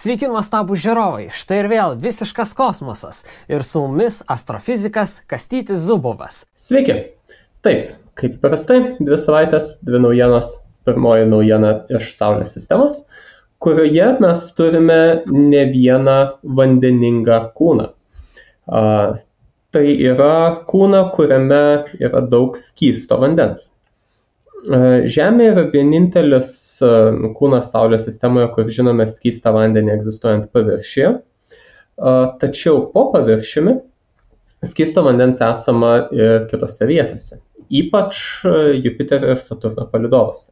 Sveiki, 0.00 0.30
nuostabų 0.32 0.78
žiūrovai, 0.80 1.26
štai 1.36 1.58
ir 1.60 1.66
vėl 1.68 1.90
visiškas 2.00 2.54
kosmosas 2.56 3.18
ir 3.52 3.60
su 3.68 3.82
mumis 3.82 4.22
astrofizikas 4.32 5.18
Kastytis 5.28 5.82
Zubovas. 5.84 6.38
Sveiki. 6.56 6.94
Taip, 7.60 7.90
kaip 8.16 8.38
įprastai, 8.38 8.78
dvi 8.96 9.18
savaitės, 9.20 9.74
dvi 9.84 10.00
naujienos. 10.00 10.54
Pirmoji 10.88 11.26
naujiena 11.28 11.74
iš 11.92 12.14
Saulės 12.16 12.54
sistemos, 12.56 13.02
kurioje 13.60 14.06
mes 14.24 14.46
turime 14.56 14.96
ne 15.28 15.66
vieną 15.68 16.16
vandeningą 16.56 17.42
kūną. 17.60 17.90
A, 18.72 18.82
tai 19.76 19.84
yra 20.00 20.64
kūną, 20.70 21.02
kuriame 21.12 21.60
yra 22.00 22.24
daug 22.24 22.56
skysto 22.56 23.20
vandens. 23.20 23.74
Žemė 24.60 25.46
yra 25.54 25.62
vienintelis 25.72 26.52
kūnas 27.38 27.70
Saulės 27.72 28.04
sistemoje, 28.04 28.50
kur 28.54 28.68
žinome 28.68 29.06
skystą 29.08 29.54
vandenį 29.56 29.94
egzistuojant 29.94 30.50
paviršiuje. 30.52 31.14
Tačiau 32.42 32.82
po 32.92 33.06
paviršiumi 33.14 33.78
skysto 34.68 35.04
vandens 35.06 35.40
esama 35.40 35.92
ir 36.12 36.46
kitose 36.50 36.88
vietose, 36.88 37.40
ypač 37.72 38.20
Jupiterio 38.84 39.32
ir 39.32 39.40
Saturno 39.40 39.86
palidovose. 39.92 40.50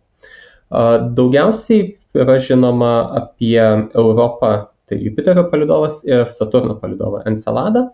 Daugiausiai 1.19 1.95
yra 2.17 2.39
žinoma 2.41 2.93
apie 3.21 3.61
Europą, 3.61 4.53
tai 4.89 5.01
Jupiterio 5.05 5.45
palidovas 5.53 6.01
ir 6.09 6.25
Saturno 6.33 6.79
palidovą 6.81 7.23
Enceladą. 7.29 7.91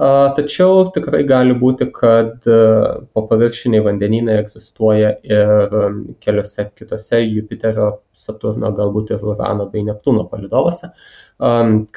Tačiau 0.00 0.86
tikrai 0.94 1.26
gali 1.28 1.52
būti, 1.60 1.90
kad 1.92 2.46
po 2.48 3.22
paviršiniai 3.28 3.82
vandenynai 3.84 4.38
egzistuoja 4.40 5.10
ir 5.28 5.74
keliose 6.24 6.64
kitose 6.72 7.18
Jupiterio, 7.20 7.90
Saturno, 8.16 8.70
galbūt 8.78 9.12
ir 9.12 9.26
Urano 9.28 9.66
bei 9.68 9.84
Neptūno 9.84 10.24
palidovose. 10.30 10.88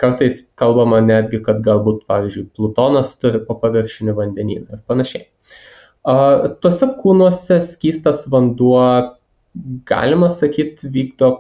Kartais 0.02 0.42
kalbama 0.59 1.00
netgi, 1.06 1.40
kad 1.46 1.62
galbūt, 1.64 2.04
pavyzdžiui, 2.12 2.50
Plutonas 2.58 3.16
turi 3.22 3.40
po 3.48 3.56
paviršinį 3.62 4.18
vandenyną 4.20 4.76
ir 4.76 4.84
panašiai. 4.84 5.30
Tuose 6.59 6.92
kūnuose 7.00 7.62
skystas 7.64 8.26
vanduo, 8.28 8.84
galima 9.88 10.28
sakyti, 10.28 10.92
vykdo 10.92 11.31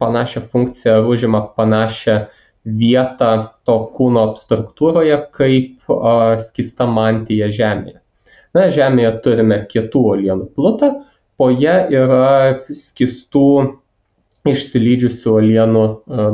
panašią 0.00 0.44
funkciją 0.52 1.00
užima 1.08 1.46
panašią 1.56 2.20
uh, 2.26 2.36
vietą 2.64 3.30
to 3.64 3.76
kūno 3.96 4.24
struktūroje 4.38 5.16
kaip 5.36 5.92
skista 6.44 6.86
mantija 6.86 7.48
Žemėje. 7.52 8.00
Na, 8.56 8.66
Žemėje 8.74 9.12
turime 9.24 9.60
kietų 9.70 10.02
uolienų 10.10 10.48
plutą, 10.56 10.90
po 11.38 11.50
ją 11.54 11.76
yra 11.88 12.64
skistų 12.74 13.46
išsilydžiusių 14.50 15.36
uolienų 15.36 15.84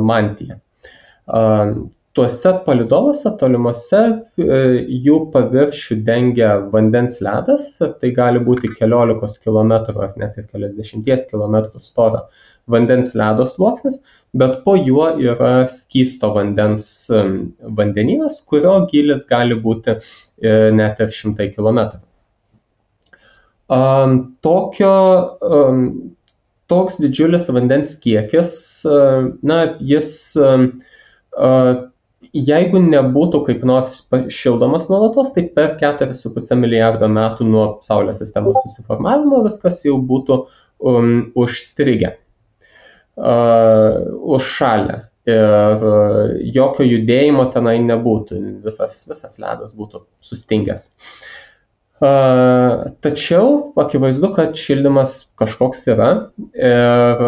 mantija. 0.07 0.59
Tuose 2.17 2.49
palidovuose 2.65 3.29
tolimuose 3.37 3.99
jų 4.41 5.17
paviršių 5.33 5.97
dengia 6.07 6.55
vandens 6.71 7.19
ledas, 7.21 7.67
tai 8.01 8.09
gali 8.15 8.39
būti 8.41 8.71
keliolikos 8.73 9.35
kilometrų 9.43 10.01
ar 10.01 10.15
net 10.17 10.39
ir 10.41 10.47
keliasdešimties 10.49 11.27
kilometrų 11.29 11.81
storo 11.83 12.23
vandens 12.73 13.13
ledo 13.15 13.45
sluoksnis, 13.47 13.99
bet 14.33 14.63
po 14.65 14.73
juo 14.79 15.11
yra 15.21 15.67
skysto 15.71 16.31
vandens 16.33 16.87
vandenynas, 17.77 18.39
kurio 18.49 18.73
gilis 18.89 19.21
gali 19.29 19.59
būti 19.61 19.93
e, 19.93 20.55
net 20.73 21.03
ir 21.05 21.13
šimtai 21.13 21.51
kilometrų. 21.53 22.01
Tokio, 24.47 24.95
toks 26.71 26.97
didžiulis 27.03 27.45
vandens 27.51 27.93
kiekis, 28.01 28.57
na, 29.43 29.59
jis, 29.93 30.15
jeigu 32.33 32.81
nebūtų 32.83 33.43
kaip 33.47 33.65
nors 33.67 34.01
šildomas 34.33 34.87
nuolatos, 34.91 35.33
tai 35.35 35.47
per 35.55 35.75
4,5 35.79 36.59
milijardo 36.59 37.09
metų 37.11 37.47
nuo 37.47 37.65
Saulės 37.85 38.21
sistemos 38.23 38.59
susiformavimo 38.65 39.43
viskas 39.45 39.83
jau 39.85 39.99
būtų 40.01 40.41
um, 40.79 41.11
užstrigę 41.37 42.17
užšalę 43.17 44.97
ir 45.27 45.85
jokio 46.53 46.85
judėjimo 46.85 47.47
tenai 47.53 47.79
nebūtų, 47.83 48.37
visas, 48.63 49.01
visas 49.09 49.39
ledas 49.41 49.73
būtų 49.75 50.03
sustingęs. 50.23 50.91
Tačiau 51.97 53.73
akivaizdu, 53.81 54.29
kad 54.35 54.53
šildymas 54.53 55.15
kažkoks 55.39 55.87
yra 55.89 56.09
ir 56.53 57.23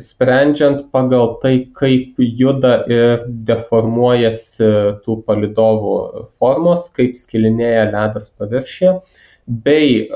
sprendžiant 0.00 0.86
pagal 0.94 1.34
tai, 1.42 1.66
kaip 1.76 2.16
juda 2.16 2.86
ir 2.88 3.26
deformuojasi 3.50 4.70
tų 5.04 5.18
palidovų 5.28 6.24
formos, 6.38 6.88
kaip 6.96 7.20
skilinėja 7.20 7.90
ledas 7.92 8.32
paviršyje, 8.40 8.96
bei 9.44 10.08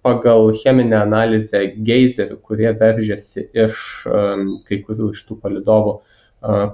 pagal 0.00 0.52
cheminę 0.62 1.02
analizę 1.02 1.66
geizerių, 1.84 2.40
kurie 2.40 2.72
veržiasi 2.80 3.50
iš 3.52 3.86
kai 4.08 4.80
kurių 4.88 5.12
iš 5.12 5.24
tų 5.28 5.40
palidovų 5.44 5.98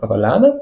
pro 0.04 0.22
ledą, 0.22 0.54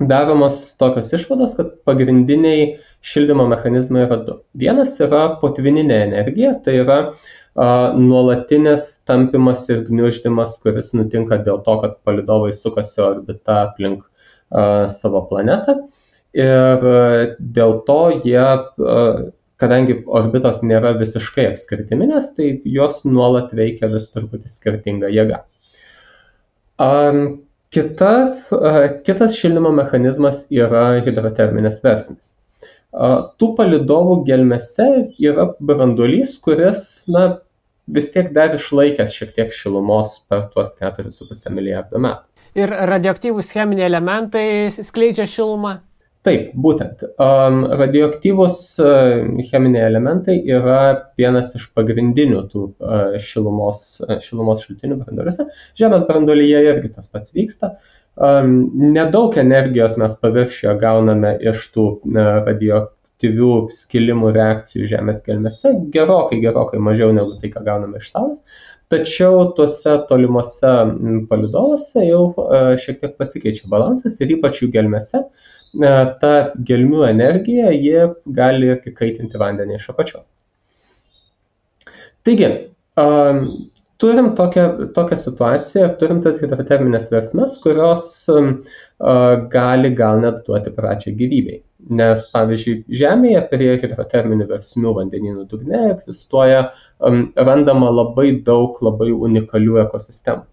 daromos 0.00 0.76
tokios 0.78 1.12
išvados, 1.12 1.54
kad 1.56 1.72
pagrindiniai 1.84 2.74
šildymo 3.04 3.46
mechanizmai 3.50 4.06
yra 4.06 4.18
du. 4.24 4.38
Vienas 4.58 4.96
yra 5.02 5.22
potvininė 5.42 5.98
energija, 6.06 6.54
tai 6.64 6.78
yra 6.82 6.98
a, 7.10 7.66
nuolatinis 7.96 8.94
tampimas 9.08 9.66
ir 9.72 9.84
gniuždymas, 9.88 10.56
kuris 10.64 10.94
nutinka 10.96 11.40
dėl 11.44 11.60
to, 11.66 11.76
kad 11.82 11.98
palidovai 12.06 12.54
sukasi 12.56 13.02
orbita 13.04 13.64
aplink 13.66 14.06
a, 14.06 14.88
savo 14.92 15.26
planetą. 15.28 15.76
Ir 16.36 16.88
a, 16.94 17.04
dėl 17.40 17.78
to 17.88 18.00
jie 18.24 18.40
a, 18.40 18.56
kadangi 19.60 20.00
orbitos 20.08 20.62
nėra 20.64 20.94
visiškai 20.96 21.50
apskritiminės, 21.50 22.32
tai 22.38 22.54
jos 22.64 23.04
nuolat 23.04 23.52
veikia 23.56 23.92
vis 23.92 24.08
truputį 24.14 24.48
skirtinga 24.48 25.12
jėga. 25.12 25.44
Kita, 27.70 28.12
kitas 29.06 29.36
šildymo 29.38 29.70
mechanizmas 29.76 30.42
yra 30.50 30.98
hidroterminės 31.06 31.78
versmės. 31.84 32.32
Tų 33.38 33.50
palidovų 33.58 34.16
gelmėse 34.26 34.88
yra 35.22 35.46
branduolys, 35.62 36.32
kuris 36.42 37.04
na, 37.06 37.38
vis 37.86 38.10
tiek 38.10 38.32
dar 38.34 38.56
išlaikęs 38.56 39.14
šiek 39.14 39.36
tiek 39.36 39.54
šilumos 39.54 40.18
per 40.26 40.48
tuos 40.50 40.74
4,5 40.82 41.54
milijardo 41.54 42.02
metų. 42.02 42.26
Ir 42.58 42.74
radioaktyvūs 42.90 43.52
cheminiai 43.54 43.86
elementai 43.86 44.48
skleidžia 44.74 45.28
šilumą? 45.30 45.76
Taip, 46.28 46.50
būtent. 46.52 47.00
Um, 47.16 47.62
radioaktyvūs 47.80 48.56
uh, 48.84 49.22
cheminiai 49.48 49.86
elementai 49.86 50.34
yra 50.52 50.80
vienas 51.16 51.54
iš 51.56 51.62
pagrindinių 51.72 52.42
tų 52.50 52.64
uh, 52.68 53.14
šilumos, 53.24 53.84
uh, 54.04 54.18
šilumos 54.20 54.66
šaltinių 54.66 54.98
branduoliuose. 54.98 55.46
Žemės 55.80 56.04
branduolyje 56.10 56.60
irgi 56.74 56.90
tas 56.98 57.08
pats 57.08 57.32
vyksta. 57.32 57.70
Um, 58.20 58.66
nedaug 58.92 59.38
energijos 59.40 59.96
mes 60.02 60.18
paviršioje 60.20 60.74
gauname 60.82 61.30
iš 61.40 61.62
tų 61.72 61.86
uh, 61.88 62.28
radioaktyvių 62.50 63.52
skilimų 63.78 64.34
reakcijų 64.36 64.90
Žemės 64.92 65.22
gelmėse, 65.24 65.72
gerokai, 65.94 66.42
gerokai 66.44 66.82
mažiau 66.84 67.14
negu 67.16 67.38
tai, 67.40 67.48
ką 67.54 67.64
gauname 67.64 68.02
iš 68.02 68.10
Saulės. 68.12 68.66
Tačiau 68.92 69.54
tuose 69.56 69.96
tolimuose 70.10 70.74
palidovose 71.32 72.04
jau 72.04 72.26
uh, 72.34 72.74
šiek 72.76 73.00
tiek 73.00 73.16
pasikeičia 73.16 73.72
balansas 73.72 74.20
ir 74.20 74.36
ypač 74.36 74.60
jų 74.60 74.68
gelmėse 74.74 75.22
uh, 75.22 75.48
ta 76.20 76.34
gelmių 76.66 77.04
energija, 77.08 77.70
ji 77.70 78.08
gali 78.26 78.72
irgi 78.74 78.94
kaitinti 78.94 79.38
vandenį 79.38 79.78
iš 79.78 79.88
apačios. 79.92 80.26
Taigi, 82.26 82.48
turim 84.00 84.34
tokią, 84.36 84.64
tokią 84.96 85.16
situaciją, 85.22 85.88
turim 86.00 86.20
tas 86.24 86.40
hidroterminės 86.42 87.08
versmes, 87.12 87.56
kurios 87.62 88.10
gali 89.54 89.94
gal 89.96 90.20
net 90.20 90.42
duoti 90.46 90.72
pradžią 90.76 91.14
gyvybei. 91.16 91.62
Nes, 91.96 92.26
pavyzdžiui, 92.34 92.84
Žemėje 93.00 93.40
prie 93.48 93.70
hidroterminių 93.80 94.50
versmių 94.50 94.92
vandeninų 94.98 95.46
dugne 95.48 95.86
egzistuoja, 95.94 96.66
randama 97.50 97.88
labai 97.94 98.32
daug 98.44 98.76
labai 98.84 99.12
unikalių 99.16 99.80
ekosistemų. 99.86 100.44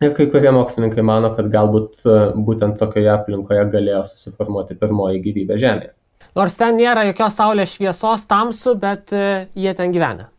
Ir 0.00 0.14
kai 0.16 0.30
kurie 0.32 0.48
mokslininkai 0.56 1.02
mano, 1.04 1.28
kad 1.36 1.50
galbūt 1.52 2.06
e, 2.08 2.18
būtent 2.46 2.78
tokioje 2.80 3.10
aplinkoje 3.12 3.66
galėjo 3.72 4.04
susiformuoti 4.08 4.78
pirmoji 4.80 5.20
gyvybė 5.26 5.58
Žemėje. 5.60 5.92
Nors 6.38 6.54
ten 6.56 6.78
nėra 6.78 7.02
jokios 7.10 7.36
saulės 7.36 7.74
šviesos 7.74 8.24
tamsų, 8.30 8.74
bet 8.80 9.12
e, 9.12 9.26
jie 9.60 9.74
ten 9.76 9.92
gyvena. 9.92 10.30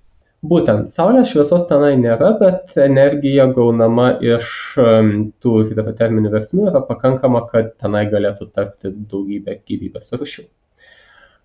Būtent, 0.41 0.89
saulės 0.89 1.29
šviesos 1.29 1.67
tenai 1.69 1.91
nėra, 2.01 2.31
bet 2.39 2.73
energija 2.81 3.45
gaunama 3.53 4.15
iš 4.25 4.47
um, 4.81 5.11
tų 5.37 5.59
hidroterminių 5.67 6.31
versmių 6.33 6.65
yra 6.71 6.81
pakankama, 6.87 7.43
kad 7.51 7.75
tenai 7.77 8.07
galėtų 8.09 8.49
tapti 8.49 8.89
daugybė 9.11 9.59
gyvybės 9.69 10.09
rušių. 10.17 10.47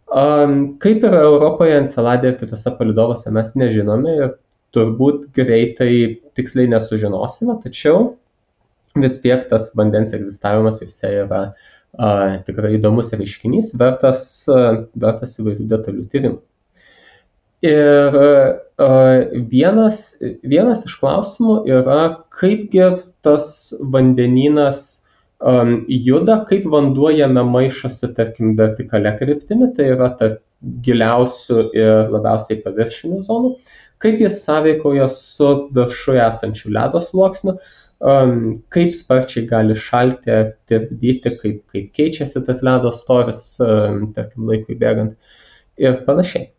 Um, 0.06 0.56
kaip 0.80 1.04
yra 1.04 1.26
Europoje, 1.28 1.76
Enceladė 1.82 2.32
ir 2.32 2.40
kitose 2.40 2.72
palidovose 2.78 3.28
mes 3.36 3.52
nežinome 3.60 4.16
ir 4.16 4.32
turbūt 4.76 5.30
greitai 5.36 5.90
tiksliai 6.38 6.70
nesužinosime, 6.72 7.56
tačiau 7.64 8.12
vis 8.96 9.18
tiek 9.24 9.46
tas 9.50 9.70
vandens 9.76 10.14
egzistavimas 10.16 10.82
juose 10.82 11.12
yra 11.24 11.40
a, 11.46 12.10
tikrai 12.46 12.76
įdomus 12.76 13.12
reiškinys, 13.16 13.74
vertas, 13.80 14.20
a, 14.52 14.86
vertas 15.00 15.38
įvairių 15.40 15.66
detalių 15.72 16.06
tyrimų. 16.12 16.40
Ir 17.66 18.20
a, 18.20 18.90
vienas, 19.52 20.04
vienas 20.44 20.84
iš 20.88 20.98
klausimų 21.00 21.62
yra, 21.72 22.00
kaipgi 22.36 22.90
tas 23.26 23.74
vandenynas 23.80 24.86
um, 25.40 25.84
juda, 25.88 26.40
kaip 26.48 26.66
vanduo 26.72 27.10
jame 27.14 27.44
maišosi, 27.48 28.12
tarkim, 28.16 28.54
vertikalia 28.58 29.16
kryptimi, 29.18 29.72
tai 29.76 29.90
yra 29.96 30.10
tarp 30.18 30.42
giliausių 30.86 31.58
ir 31.76 32.12
labiausiai 32.14 32.62
paviršinių 32.64 33.20
zonų, 33.26 33.52
kaip 33.98 34.20
jis 34.20 34.42
sąveikoja 34.44 35.08
su 35.12 35.50
viršuje 35.76 36.22
esančiu 36.26 36.72
ledo 36.74 37.00
sluoksniu, 37.04 37.56
um, 38.00 38.34
kaip 38.74 38.94
sparčiai 38.96 39.46
gali 39.48 39.76
šalti 39.78 40.32
ar 40.32 40.50
tirpdyti, 40.70 41.32
kaip, 41.40 41.62
kaip 41.72 41.88
keičiasi 41.96 42.44
tas 42.46 42.62
ledo 42.66 42.92
storis, 42.92 43.46
um, 43.64 44.10
tarkim, 44.16 44.46
laikui 44.50 44.76
bėgant 44.80 45.16
ir 45.80 45.98
panašiai. 46.08 46.50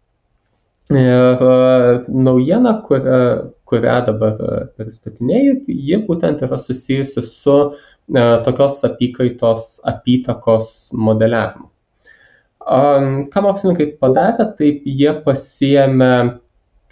Ir 0.96 1.42
uh, 1.44 2.06
naujiena, 2.08 2.78
kurią, 2.88 3.22
kurią 3.68 3.96
dabar 4.08 4.38
pristatinėjau, 4.80 5.58
ji 5.68 5.98
būtent 6.08 6.46
yra 6.48 6.60
susijusi 6.64 7.24
su 7.28 7.56
uh, 7.68 7.74
tokios 8.48 8.80
apykaitos 8.88 9.82
apytakos 9.92 10.78
modeliavimu. 10.96 11.68
Um, 12.68 13.28
ką 13.32 13.44
mokslininkai 13.44 13.92
padarė, 14.00 14.48
taip 14.60 14.88
jie 14.88 15.12
pasiemė, 15.28 16.12
uh, 16.24 16.40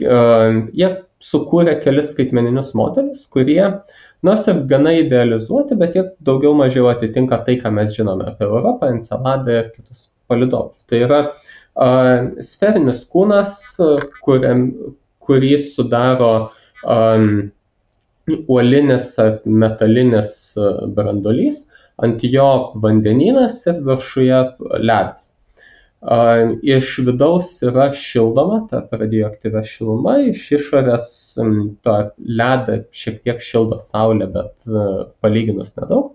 jie 0.02 0.90
sukūrė 1.24 1.78
kelis 1.84 2.12
skaitmeninius 2.14 2.74
modelius, 2.78 3.26
kurie 3.32 3.64
nors 4.26 4.48
ir 4.52 4.62
gana 4.70 4.94
idealizuoti, 5.00 5.78
bet 5.80 5.96
jie 5.96 6.04
daugiau 6.28 6.54
mažiau 6.58 6.90
atitinka 6.92 7.40
tai, 7.46 7.58
ką 7.62 7.72
mes 7.74 7.96
žinome 7.96 8.28
apie 8.32 8.48
Europą, 8.48 8.92
Enceladą 8.94 9.60
ir 9.62 9.72
kitus 9.74 10.10
palidovus. 10.28 10.84
Tai 10.90 11.02
yra 11.08 11.20
uh, 11.30 12.32
sferinis 12.44 13.06
kūnas, 13.12 13.56
kuriam, 14.26 14.68
kurį 15.26 15.56
sudaro 15.66 16.34
um, 16.84 17.52
uolinis 18.28 19.14
ar 19.22 19.40
metalinis 19.46 20.58
brandolys, 20.98 21.66
ant 22.04 22.24
jo 22.28 22.50
vandenynas 22.84 23.62
ir 23.70 23.82
viršuje 23.86 24.42
ledas. 24.82 25.35
Iš 26.06 26.90
vidaus 27.08 27.56
yra 27.66 27.88
šildoma, 27.98 28.60
ta 28.70 28.84
radioaktyvia 28.92 29.64
šiluma, 29.66 30.20
iš 30.30 30.44
išorės 30.60 31.08
tą 31.86 31.96
ledą 32.20 32.84
šiek 32.94 33.24
tiek 33.26 33.42
šildo 33.42 33.80
saulė, 33.82 34.28
bet 34.30 34.68
e, 34.70 34.84
palyginus 35.26 35.74
nedaug. 35.80 36.12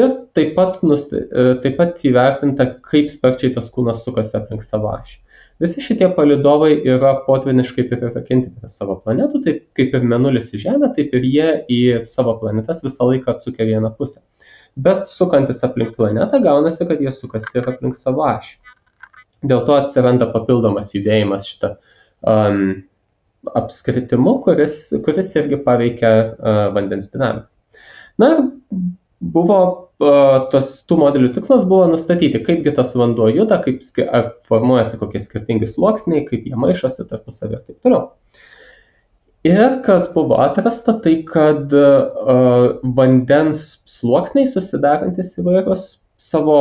Ir 0.00 0.14
taip 0.34 0.54
pat, 0.56 0.80
e, 0.80 1.44
taip 1.66 1.76
pat 1.76 2.00
įvertinta, 2.08 2.70
kaip 2.88 3.12
sparčiai 3.12 3.52
tas 3.58 3.68
kūnas 3.74 4.06
sukasi 4.06 4.38
aplink 4.40 4.64
savo 4.64 4.88
ašį. 4.94 5.20
Visi 5.62 5.84
šitie 5.84 6.08
palidovai 6.16 6.72
yra 6.96 7.12
potviniškai 7.28 7.84
prirakinti 7.92 8.48
prie 8.56 8.70
savo 8.72 8.96
planetų, 9.04 9.42
taip 9.44 9.60
kaip 9.78 9.92
ir 9.94 10.08
Menulis 10.10 10.48
į 10.56 10.64
Žemę, 10.64 10.94
taip 10.96 11.12
ir 11.14 11.28
jie 11.28 11.50
į 11.70 11.82
savo 12.10 12.38
planetas 12.40 12.82
visą 12.82 13.06
laiką 13.12 13.36
atsukia 13.36 13.68
vieną 13.68 13.92
pusę 14.00 14.24
bet 14.76 15.08
sukantis 15.10 15.62
aplink 15.66 15.94
planetą 15.96 16.40
gaunasi, 16.42 16.86
kad 16.88 17.00
jie 17.02 17.12
sukasi 17.12 17.58
ir 17.60 17.68
aplink 17.70 17.98
savo 17.98 18.24
ašį. 18.28 18.56
Dėl 19.44 19.64
to 19.68 19.76
atsiranda 19.76 20.30
papildomas 20.32 20.94
judėjimas 20.94 21.46
šitą 21.50 21.74
um, 22.24 22.84
apskritimu, 23.52 24.38
kuris, 24.44 24.78
kuris 25.04 25.34
irgi 25.36 25.60
paveikia 25.66 26.12
uh, 26.14 26.60
vandens 26.74 27.10
dinamiką. 27.12 27.48
Na 28.22 28.30
ir 28.32 28.44
buvo 29.34 29.58
uh, 30.00 30.48
tos, 30.52 30.78
tų 30.88 30.98
modelių 31.02 31.32
tikslas 31.36 31.66
buvo 31.68 31.90
nustatyti, 31.92 32.40
kaipgi 32.46 32.72
tas 32.76 32.94
vanduo 32.98 33.28
juda, 33.32 33.60
kaip 33.64 33.84
ar 34.08 34.32
formuojasi 34.48 35.00
kokie 35.02 35.20
skirtingi 35.22 35.68
sluoksniai, 35.70 36.24
kaip 36.28 36.48
jie 36.48 36.56
maišosi 36.58 37.06
tarpusavį 37.10 37.58
ir 37.58 37.64
taip 37.66 37.80
toliau. 37.84 38.08
Ir 39.44 39.74
kas 39.84 40.06
buvo 40.14 40.38
atrasta, 40.40 40.94
tai 41.04 41.18
kad 41.28 41.72
uh, 41.76 42.78
vandens 42.96 43.66
sluoksniai 43.92 44.48
susidarantis 44.48 45.34
įvairios 45.42 45.98
savo 46.16 46.56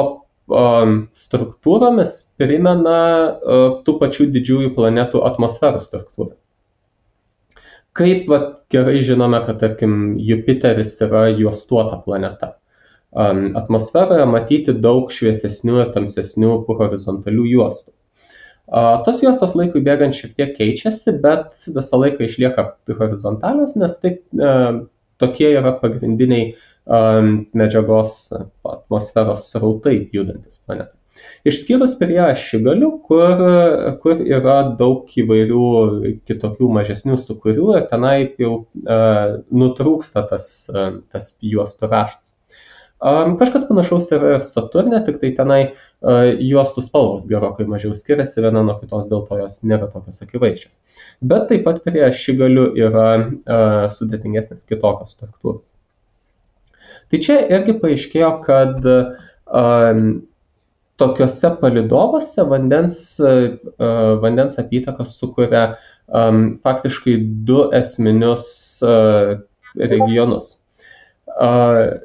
um, 0.51 0.97
struktūromis 1.15 2.17
primena 2.41 2.97
uh, 2.99 3.63
tų 3.87 3.95
pačių 4.01 4.27
didžiųjų 4.35 4.73
planetų 4.75 5.23
atmosferų 5.29 5.79
struktūrą. 5.85 6.35
Kaip 7.95 8.27
vat, 8.27 8.51
gerai 8.73 8.99
žinome, 9.05 9.39
kad 9.47 9.63
tarkim 9.63 10.17
Jupiteris 10.19 10.97
yra 11.07 11.27
juostuota 11.29 12.01
planeta. 12.03 12.57
Um, 13.13 13.53
atmosferoje 13.55 14.27
matyti 14.27 14.75
daug 14.75 15.11
šviesesnių 15.13 15.85
ir 15.85 15.95
tamsesnių 15.95 16.55
horizontalių 16.67 17.45
juostų. 17.55 17.93
Tos 19.05 19.19
juostos 19.21 19.55
laikui 19.59 19.83
bėgant 19.83 20.15
šiek 20.15 20.37
tiek 20.37 20.53
keičiasi, 20.57 21.17
bet 21.23 21.65
visą 21.67 21.99
laiką 21.99 22.23
išlieka 22.27 22.67
horizontalios, 22.99 23.75
nes 23.75 23.97
taip 23.99 24.23
tokie 25.21 25.49
yra 25.51 25.75
pagrindiniai 25.81 26.53
medžiagos 27.55 28.31
atmosferos 28.33 29.49
srautai 29.51 29.97
judantis 30.15 30.59
planetai. 30.63 30.97
Išskyrus 31.47 31.97
prie 31.99 32.19
ašigalių, 32.23 32.89
kur, 33.07 33.41
kur 34.03 34.21
yra 34.23 34.55
daug 34.79 35.11
įvairių 35.21 35.63
kitokių 36.27 36.69
mažesnių 36.77 37.17
sukūrių 37.19 37.67
ir 37.77 37.87
tenai 37.91 38.15
jau 38.39 38.53
e, 38.63 38.99
nutrūksta 39.51 40.23
tas, 40.29 40.47
e, 40.71 40.85
tas 41.11 41.33
juostų 41.43 41.89
raštas. 41.91 42.32
Kažkas 43.03 43.65
panašaus 43.67 44.07
yra 44.15 44.37
ir 44.37 44.43
Saturnė, 44.47 45.01
tik 45.03 45.17
tai 45.19 45.33
tenai 45.35 45.59
juostų 46.39 46.85
spalvos 46.85 47.25
gerokai 47.27 47.65
mažiau 47.67 47.97
skiriasi 47.99 48.39
viena 48.45 48.63
nuo 48.63 48.77
kitos, 48.79 49.09
dėl 49.11 49.25
to 49.27 49.41
jos 49.41 49.59
nėra 49.67 49.89
tokios 49.91 50.23
akivaizdžios. 50.23 50.79
Bet 51.19 51.49
taip 51.51 51.65
pat 51.67 51.81
prie 51.83 52.05
šigalių 52.15 52.69
yra 52.79 53.07
sudėtingesnės 53.91 54.63
kitokios 54.69 55.17
struktūros. 55.17 55.73
Tai 57.11 57.19
čia 57.21 57.41
irgi 57.51 57.75
paaiškėjo, 57.81 58.29
kad 58.45 58.87
um, 58.87 60.05
tokiuose 61.01 61.51
palidovuose 61.59 62.45
vandens, 62.49 63.01
uh, 63.19 64.15
vandens 64.23 64.57
apytakas 64.61 65.17
sukuria 65.19 65.65
um, 66.07 66.55
faktiškai 66.63 67.19
du 67.47 67.67
esminius 67.75 68.47
uh, 68.85 69.35
regionus. 69.75 70.55
Uh, 71.33 71.99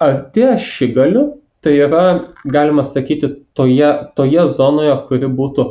arti 0.00 0.46
ašigalių, 0.54 1.26
tai 1.64 1.76
yra, 1.84 2.04
galima 2.48 2.84
sakyti, 2.88 3.34
toje, 3.56 3.90
toje 4.16 4.46
zonoje, 4.56 4.94
kuri 5.08 5.28
būtų 5.40 5.66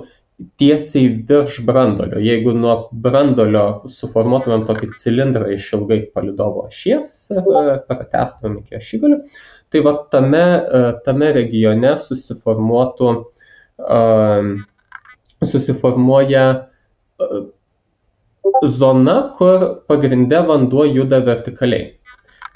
tiesiai 0.61 1.09
virš 1.27 1.59
brandolio. 1.67 2.19
Jeigu 2.23 2.53
nuo 2.55 2.75
brandolio 3.05 3.65
suformuotumėm 3.91 4.63
tokį 4.69 4.91
cilindrą 5.01 5.49
iš 5.55 5.67
ilgai 5.75 5.99
palidovo 6.13 6.67
ašies 6.69 7.09
ir 7.35 7.43
e, 7.43 7.75
pratestumėm 7.89 8.61
iki 8.61 8.77
ašigalių, 8.79 9.19
tai 9.73 9.83
va 9.83 9.95
tame, 10.13 10.45
e, 10.61 10.83
tame 11.05 11.33
regione 11.35 11.97
susiformuotų, 12.05 13.11
um, 13.83 14.53
susiformuoja 15.43 16.45
zona, 18.65 19.17
kur 19.37 19.67
pagrinde 19.87 20.39
vanduo 20.47 20.85
juda 20.87 21.19
vertikaliai. 21.25 21.98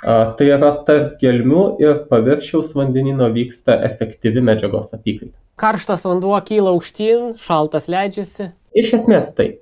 Tai 0.04 0.48
yra 0.52 0.74
tarp 0.88 1.16
gelmių 1.22 1.64
ir 1.80 2.02
paviršiaus 2.10 2.74
vandenino 2.76 3.30
vyksta 3.32 3.78
efektyvi 3.88 4.44
medžiagos 4.44 4.92
apykaita. 4.98 5.38
Karštas 5.62 6.04
vanduo 6.10 6.36
kyla 6.44 6.74
aukštyn, 6.74 7.38
šaltas 7.40 7.88
leidžiasi. 7.92 8.50
Iš 8.76 8.90
esmės 8.98 9.30
taip. 9.38 9.62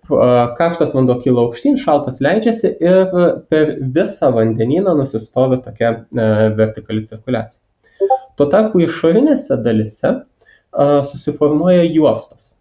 Karštas 0.57 0.95
vanduo 0.97 1.19
kyla 1.21 1.43
aukštyn, 1.45 1.77
šaltas 1.77 2.21
leidžiasi 2.23 2.73
ir 2.79 3.13
per 3.51 3.75
visą 3.93 4.31
vandenyną 4.33 4.95
nusistovi 4.97 5.59
tokia 5.61 5.91
e, 5.91 6.27
vertikali 6.57 7.03
cirkuliacija. 7.05 7.61
Tuo 8.39 8.47
tarpu 8.49 8.81
išorinėse 8.81 9.59
dalise 9.61 10.15
susiformuoja 11.05 11.83
juostos. 11.83 12.55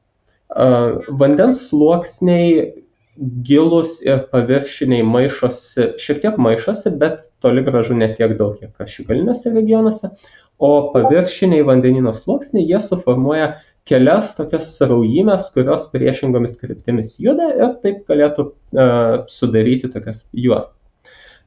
Vandens 1.22 1.68
sluoksniai 1.68 2.72
gilūs 3.20 3.98
ir 4.04 4.22
paviršiniai 4.32 5.04
maišosi, 5.04 5.90
šiek 6.00 6.22
tiek 6.22 6.38
maišosi, 6.40 6.92
bet 7.00 7.26
toli 7.44 7.64
gražu 7.66 7.96
ne 7.98 8.08
tiek 8.16 8.36
daug, 8.38 8.56
kiek 8.60 8.86
ašigaliniuose 8.86 9.52
regionuose, 9.52 10.14
o 10.60 10.70
paviršiniai 10.94 11.66
vandenino 11.68 12.14
sluoksniai 12.16 12.66
jie 12.68 12.80
suformuoja 12.84 13.50
kelias 13.88 14.34
tokias 14.38 14.72
raujymės, 14.84 15.50
kurios 15.54 15.88
priešingomis 15.92 16.56
kryptimis 16.60 17.14
juda 17.20 17.50
ir 17.56 17.76
taip 17.84 18.02
galėtų 18.08 18.48
uh, 18.48 19.20
sudaryti 19.28 19.90
tokias 19.92 20.26
juostas. 20.36 20.90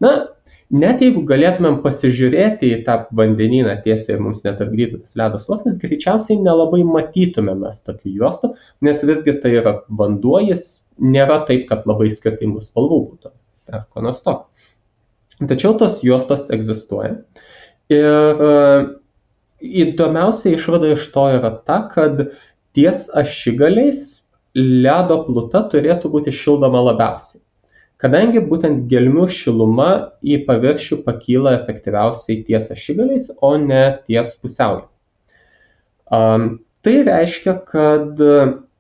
Na, 0.03 0.13
net 0.73 1.01
jeigu 1.05 1.23
galėtumėm 1.29 1.79
pasižiūrėti 1.85 2.71
į 2.73 2.79
tą 2.87 2.99
vandenyną 3.17 3.77
tiesiai 3.85 4.17
ir 4.17 4.23
mums 4.25 4.43
netrukdytų 4.45 5.03
tas 5.03 5.17
ledo 5.19 5.41
sluoksnis, 5.41 5.81
greičiausiai 5.81 6.41
nelabai 6.41 6.81
matytume 6.87 7.55
mes 7.61 7.81
tokių 7.85 8.17
juostų, 8.17 8.53
nes 8.85 9.05
visgi 9.07 9.37
tai 9.41 9.57
yra 9.61 9.77
vanduo, 9.89 10.39
jis 10.43 10.82
nėra 10.97 11.43
taip, 11.47 11.67
kad 11.69 11.87
labai 11.89 12.09
skirtingų 12.13 12.63
spalvų 12.65 12.99
būtų 13.05 13.33
ar 13.73 13.85
ko 13.89 14.03
nors 14.05 14.21
tokio. 14.25 14.49
Tačiau 15.49 15.77
tos 15.79 16.01
juostos 16.05 16.49
egzistuoja. 16.53 17.17
Ir 17.91 18.43
įdomiausia 19.83 20.53
išvada 20.57 20.91
iš 20.93 21.07
to 21.15 21.23
yra 21.37 21.53
ta, 21.67 21.83
kad 21.91 22.27
ties 22.75 23.07
ašigaliais 23.17 24.23
ledo 24.55 25.23
pluta 25.25 25.63
turėtų 25.71 26.11
būti 26.13 26.33
šildoma 26.35 26.83
labiausiai 26.91 27.41
kadangi 28.03 28.41
būtent 28.43 28.83
gelmių 28.91 29.29
šiluma 29.31 29.89
į 30.27 30.41
paviršių 30.47 30.99
pakyla 31.05 31.55
efektyviausiai 31.61 32.41
ties 32.47 32.67
ašigaliais, 32.75 33.29
o 33.39 33.55
ne 33.57 33.83
ties 34.03 34.35
pusiauju. 34.43 34.89
Um, 36.13 36.47
tai 36.83 36.97
reiškia, 37.07 37.55
kad 37.69 38.19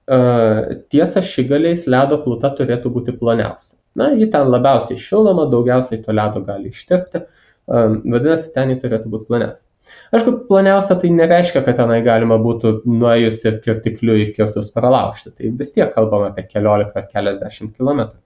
uh, 0.07 0.73
ties 0.93 1.15
ašigaliais 1.19 1.85
ledo 1.89 2.19
pluta 2.23 2.53
turėtų 2.57 2.91
būti 2.95 3.15
ploniausia. 3.19 3.77
Na, 3.99 4.09
ji 4.17 4.25
ten 4.33 4.49
labiausiai 4.49 4.97
šiloma, 4.97 5.45
daugiausiai 5.51 6.01
to 6.01 6.15
ledo 6.15 6.41
gali 6.47 6.71
ištirpti, 6.73 7.27
vadinasi, 7.69 8.49
ten 8.55 8.73
ji 8.73 8.79
turėtų 8.81 9.11
būti 9.11 9.29
ploniausia. 9.29 9.67
Aišku, 10.13 10.33
ploniausia 10.47 10.97
tai 10.97 11.11
nereiškia, 11.13 11.61
kad 11.61 11.77
tenai 11.77 11.99
galima 12.05 12.39
būtų 12.41 12.79
nuėjus 12.89 13.43
ir 13.45 13.59
kirtikliu 13.61 14.15
įkirtus 14.23 14.73
pralaužti. 14.73 15.35
Tai 15.37 15.51
vis 15.59 15.75
tiek 15.75 15.93
kalbam 15.93 16.25
apie 16.25 16.47
keliolika 16.49 17.03
ar 17.03 17.09
keliasdešimt 17.11 17.77
kilometrų 17.77 18.17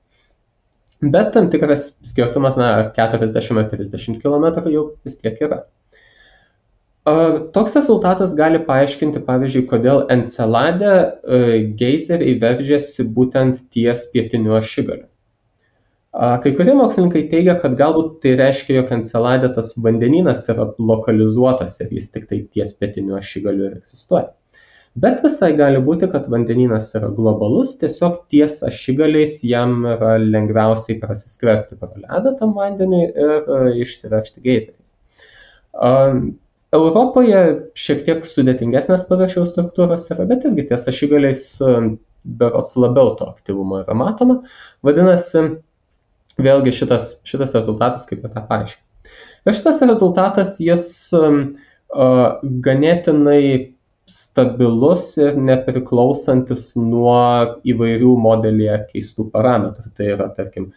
bet 1.02 1.34
tam 1.34 1.50
tikras 1.50 1.92
skirtumas, 2.06 2.58
na, 2.58 2.70
ar 2.82 2.92
40 2.96 3.58
ar 3.62 3.70
30 3.70 4.22
km 4.22 4.72
jau 4.72 4.84
vis 5.06 5.18
tiek 5.18 5.38
yra. 5.42 5.64
Toks 7.56 7.76
rezultatas 7.78 8.34
gali 8.36 8.60
paaiškinti, 8.68 9.22
pavyzdžiui, 9.28 9.68
kodėl 9.70 10.02
Encelade 10.12 10.96
geizeriai 11.80 12.34
veržėsi 12.42 13.06
būtent 13.18 13.62
ties 13.72 14.10
pietiniu 14.12 14.58
ašigaliu. 14.58 15.06
Kai 16.44 16.52
kurie 16.58 16.74
mokslininkai 16.76 17.28
teigia, 17.32 17.56
kad 17.62 17.78
galbūt 17.80 18.18
tai 18.24 18.34
reiškia, 18.40 18.80
jog 18.80 18.92
Encelade 18.98 19.54
tas 19.56 19.76
vandenynas 19.86 20.48
yra 20.52 20.72
lokalizuotas 20.92 21.80
ir 21.86 21.94
jis 22.00 22.12
tik 22.12 22.28
tai 22.32 22.42
ties 22.52 22.74
pietiniu 22.76 23.16
ašigaliu 23.22 23.70
ir 23.70 23.80
egzistuoja 23.80 24.34
bet 25.04 25.22
visai 25.26 25.52
gali 25.58 25.80
būti 25.84 26.10
kad 26.14 26.26
vandenynas 26.32 26.90
yra 26.98 27.10
globalus 27.14 27.76
tiesiog 27.82 28.18
ties 28.34 28.60
ašigaliais 28.66 29.40
jam 29.46 29.86
yra 29.94 30.16
lengviausiai 30.22 30.98
prasiskverbti 31.02 31.78
pro 31.82 31.92
ledą 32.02 32.34
tam 32.40 32.56
vandeniui 32.58 33.04
ir 33.06 33.52
e, 33.58 33.60
išsiveržti 33.84 34.44
geizeriais. 34.48 34.96
Europoje 36.78 37.44
šiek 37.78 38.04
tiek 38.08 38.26
sudėtingesnės 38.28 39.06
paviršiaus 39.10 39.54
struktūros 39.54 40.10
yra, 40.14 40.28
bet 40.30 40.46
irgi 40.48 40.68
ties 40.72 40.88
ašigaliais 40.92 41.46
berots 42.40 42.76
labiau 42.80 43.16
to 43.20 43.30
aktyvumo 43.32 43.82
yra 43.84 43.96
matoma. 43.98 44.42
Vadinasi, 44.86 45.46
vėlgi 46.42 46.76
šitas, 46.76 47.16
šitas 47.28 47.56
rezultatas 47.58 48.06
kaip 48.10 48.26
ir 48.26 48.34
tą 48.36 48.44
paaiškina. 48.50 48.84
Ir 49.48 49.56
šitas 49.56 49.82
rezultatas 49.88 50.58
jis 50.60 50.90
uh, 51.16 51.40
ganėtinai 52.68 53.74
stabilus 54.08 55.18
ir 55.20 55.36
nepriklausantis 55.36 56.70
nuo 56.80 57.20
įvairių 57.68 58.14
modelyje 58.24 58.78
keistų 58.92 59.28
parametrų. 59.34 59.92
Tai 59.98 60.12
yra, 60.14 60.30
tarkim, 60.36 60.70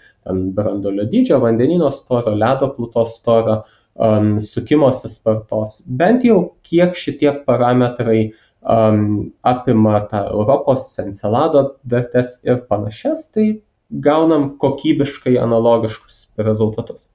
brandolio 0.57 1.07
dydžio, 1.11 1.39
vandenino 1.43 1.93
storo, 1.95 2.35
ledo 2.35 2.73
plutos 2.75 3.15
storo, 3.21 3.61
um, 4.01 4.39
sukimosi 4.45 5.11
spartos. 5.13 5.81
Bent 5.87 6.25
jau 6.27 6.41
kiek 6.67 6.97
šitie 6.99 7.33
parametrai 7.47 8.31
um, 8.63 9.31
apima 9.47 10.01
tą 10.11 10.25
Europos 10.33 10.89
encelado 11.03 11.67
vertės 11.85 12.39
ir 12.47 12.65
panašias, 12.71 13.29
tai 13.35 13.51
gaunam 13.91 14.55
kokybiškai 14.63 15.37
analogiškus 15.43 16.25
rezultatus. 16.39 17.09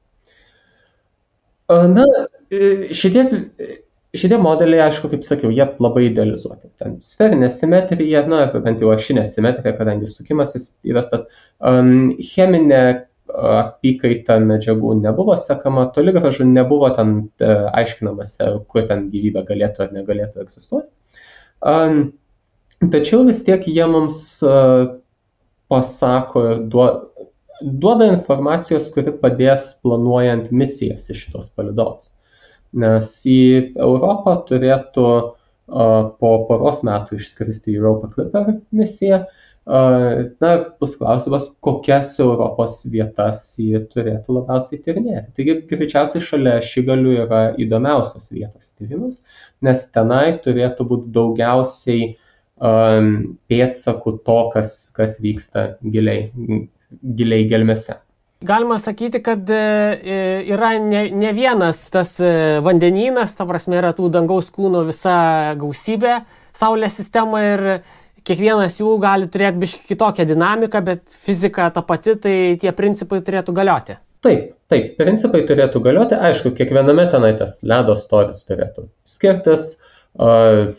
Na, 1.69 2.03
šitie 2.93 3.23
šitie 4.15 4.37
modeliai 4.41 4.85
aišku 4.87 5.09
kaip 5.11 5.25
sakiau 5.27 5.51
jie 5.53 5.65
labai 5.81 6.05
idealizuoti 6.09 6.69
ten 6.79 6.97
sferinė 7.03 7.49
simetrija 7.51 8.23
na 8.29 8.45
arba 8.45 8.61
bent 8.65 8.83
jau 8.83 8.91
ašinė 8.93 9.25
simetrija 9.31 9.75
kadangi 9.79 10.09
sukimasis 10.11 10.71
įvestas 10.87 11.25
um, 11.59 12.15
cheminė 12.23 12.83
apykaita 13.33 14.37
medžiagų 14.43 14.93
nebuvo 15.01 15.37
sekama, 15.41 15.87
toli 15.95 16.13
gražu 16.15 16.45
nebuvo 16.47 16.89
ten 16.95 17.15
e, 17.39 17.49
aiškinamasi, 17.81 18.51
kur 18.69 18.85
ten 18.89 19.07
gyvybė 19.13 19.45
galėtų 19.47 19.87
ar 19.87 19.95
negalėtų 19.95 20.43
egzistuoti. 20.45 20.89
Tačiau 22.91 23.23
vis 23.25 23.39
tiek 23.47 23.63
jie 23.71 23.85
mums 23.89 24.17
uh, 24.45 24.97
pasako 25.71 26.41
ir 26.51 26.59
duoda, 26.69 28.09
informacijos, 28.11 28.91
kuri 28.93 29.15
padės 29.21 29.71
planuojant 29.81 30.51
misijas 30.53 31.07
iš 31.09 31.23
šitos 31.25 31.49
palidovos 31.55 32.11
nes 32.75 33.15
į 33.27 33.39
Europą 33.79 34.35
turėtų 34.49 35.07
po 35.65 36.31
poros 36.49 36.83
metų 36.85 37.19
išskristi 37.19 37.75
Europa 37.75 38.11
Clipper 38.13 38.59
misija. 38.75 39.25
Na, 39.65 40.49
bus 40.79 40.93
klausimas, 40.99 41.47
kokias 41.65 42.11
Europos 42.21 42.83
vietas 42.85 43.39
jį 43.57 43.81
turėtų 43.89 44.35
labiausiai 44.37 44.81
tyrinėti. 44.85 45.31
Taigi, 45.39 45.55
greičiausiai 45.71 46.21
šalia 46.21 46.59
šigalių 46.61 47.15
yra 47.23 47.41
įdomiausios 47.57 48.29
vietos 48.29 48.75
tyrimas, 48.77 49.23
nes 49.65 49.87
tenai 49.95 50.37
turėtų 50.45 50.85
būti 50.91 51.09
daugiausiai 51.17 52.11
um, 52.61 53.11
pėdsakų 53.49 54.19
to, 54.29 54.39
kas, 54.53 54.77
kas 54.93 55.17
vyksta 55.25 55.71
giliai, 55.81 56.29
giliai 57.01 57.49
gelmėse. 57.49 57.97
Galima 58.45 58.77
sakyti, 58.77 59.23
kad 59.23 59.49
e, 59.49 59.57
e, 59.57 60.15
yra 60.53 60.75
ne, 60.77 61.07
ne 61.09 61.31
vienas 61.33 61.87
tas 61.89 62.17
e, 62.21 62.59
vandenynas, 62.61 63.33
ta 63.33 63.47
prasme 63.49 63.79
yra 63.79 63.95
tų 63.97 64.11
dangaus 64.13 64.51
kūnų 64.53 64.85
visa 64.91 65.17
gausybė 65.57 66.19
Saulės 66.55 66.99
sistemoje 66.99 67.47
ir 67.55 67.63
kiekvienas 68.25 68.79
jų 68.79 68.95
gali 69.01 69.29
turėti 69.31 69.61
biškai 69.61 69.91
kitokią 69.93 70.25
dinamiką, 70.29 70.81
bet 70.85 71.17
fizika 71.25 71.69
ta 71.73 71.83
pati, 71.85 72.17
tai 72.21 72.35
tie 72.61 72.73
principai 72.75 73.21
turėtų 73.25 73.55
galioti. 73.55 73.99
Taip, 74.25 74.55
taip, 74.71 74.95
principai 74.97 75.43
turėtų 75.45 75.81
galioti, 75.85 76.17
aišku, 76.17 76.55
kiekviename 76.57 77.05
tenai 77.13 77.35
tas 77.37 77.59
ledo 77.67 77.93
storis 77.99 78.41
turėtų 78.47 78.87
skirtis, 79.05 79.75
uh, 80.17 80.73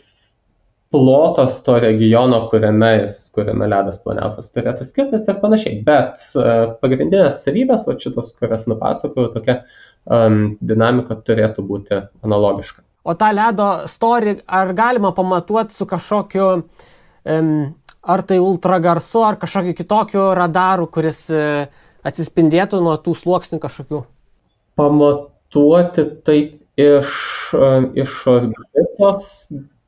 plotas 0.91 1.61
to 1.63 1.77
regiono, 1.79 2.41
kuriame, 2.51 2.89
jis, 3.03 3.21
kuriame 3.35 3.69
ledas 3.71 4.01
ploniausias 4.03 4.51
turėtų 4.51 4.87
skirtis 4.87 5.29
ir 5.31 5.39
panašiai. 5.43 5.79
Bet 5.87 6.25
uh, 6.35 6.73
pagrindinės 6.83 7.39
savybės, 7.45 7.87
va 7.87 7.95
šitos, 8.01 8.33
kurias 8.35 8.67
nupasakojau, 8.67 9.31
tokia 9.37 9.61
um, 10.03 10.57
dinamika 10.59 11.15
turėtų 11.15 11.63
būti 11.71 12.03
analogiška. 12.27 12.83
O 13.07 13.15
tą 13.15 13.31
ledo 13.31 13.69
storį 13.87 14.41
ar 14.51 14.75
galima 14.75 15.13
pamatuoti 15.15 15.75
su 15.75 15.87
kažkokiu, 15.87 16.47
um, 16.57 16.95
ar 17.27 18.23
tai 18.23 18.39
ultragarsu, 18.39 19.23
ar 19.25 19.37
kažkokiu 19.41 19.75
kitokiu 19.77 20.27
radaru, 20.37 20.87
kuris 20.91 21.25
uh, 21.33 21.65
atsispindėtų 22.07 22.79
nuo 22.83 22.95
tų 23.03 23.15
sluoksnių 23.19 23.59
kažkokių? 23.63 24.03
Pamatuoti 24.79 26.05
taip 26.27 26.53
iš, 26.79 27.09
uh, 27.57 27.89
iš 27.99 28.13
orbitos 28.31 29.31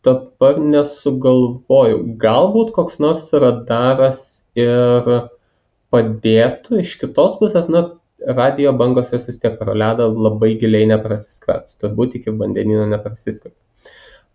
dabar 0.06 0.60
nesugalvoju 0.64 2.04
galbūt 2.20 2.74
koks 2.76 3.00
nors 3.04 3.32
radaras 3.36 4.22
ir 4.58 5.08
padėtų 5.94 6.84
iš 6.84 6.96
kitos 7.02 7.36
pusės 7.40 7.68
na 7.72 7.90
radijo 8.36 8.72
bangos 8.80 9.12
jos 9.14 9.28
vis 9.28 9.40
tiek 9.42 9.58
pro 9.60 9.76
ledą 9.76 10.10
labai 10.12 10.54
giliai 10.60 10.88
neprasiskverbs. 10.92 11.80
Turbūt 11.82 12.20
iki 12.20 12.36
vandenyno 12.36 12.86
neprasiskverbs 12.92 13.69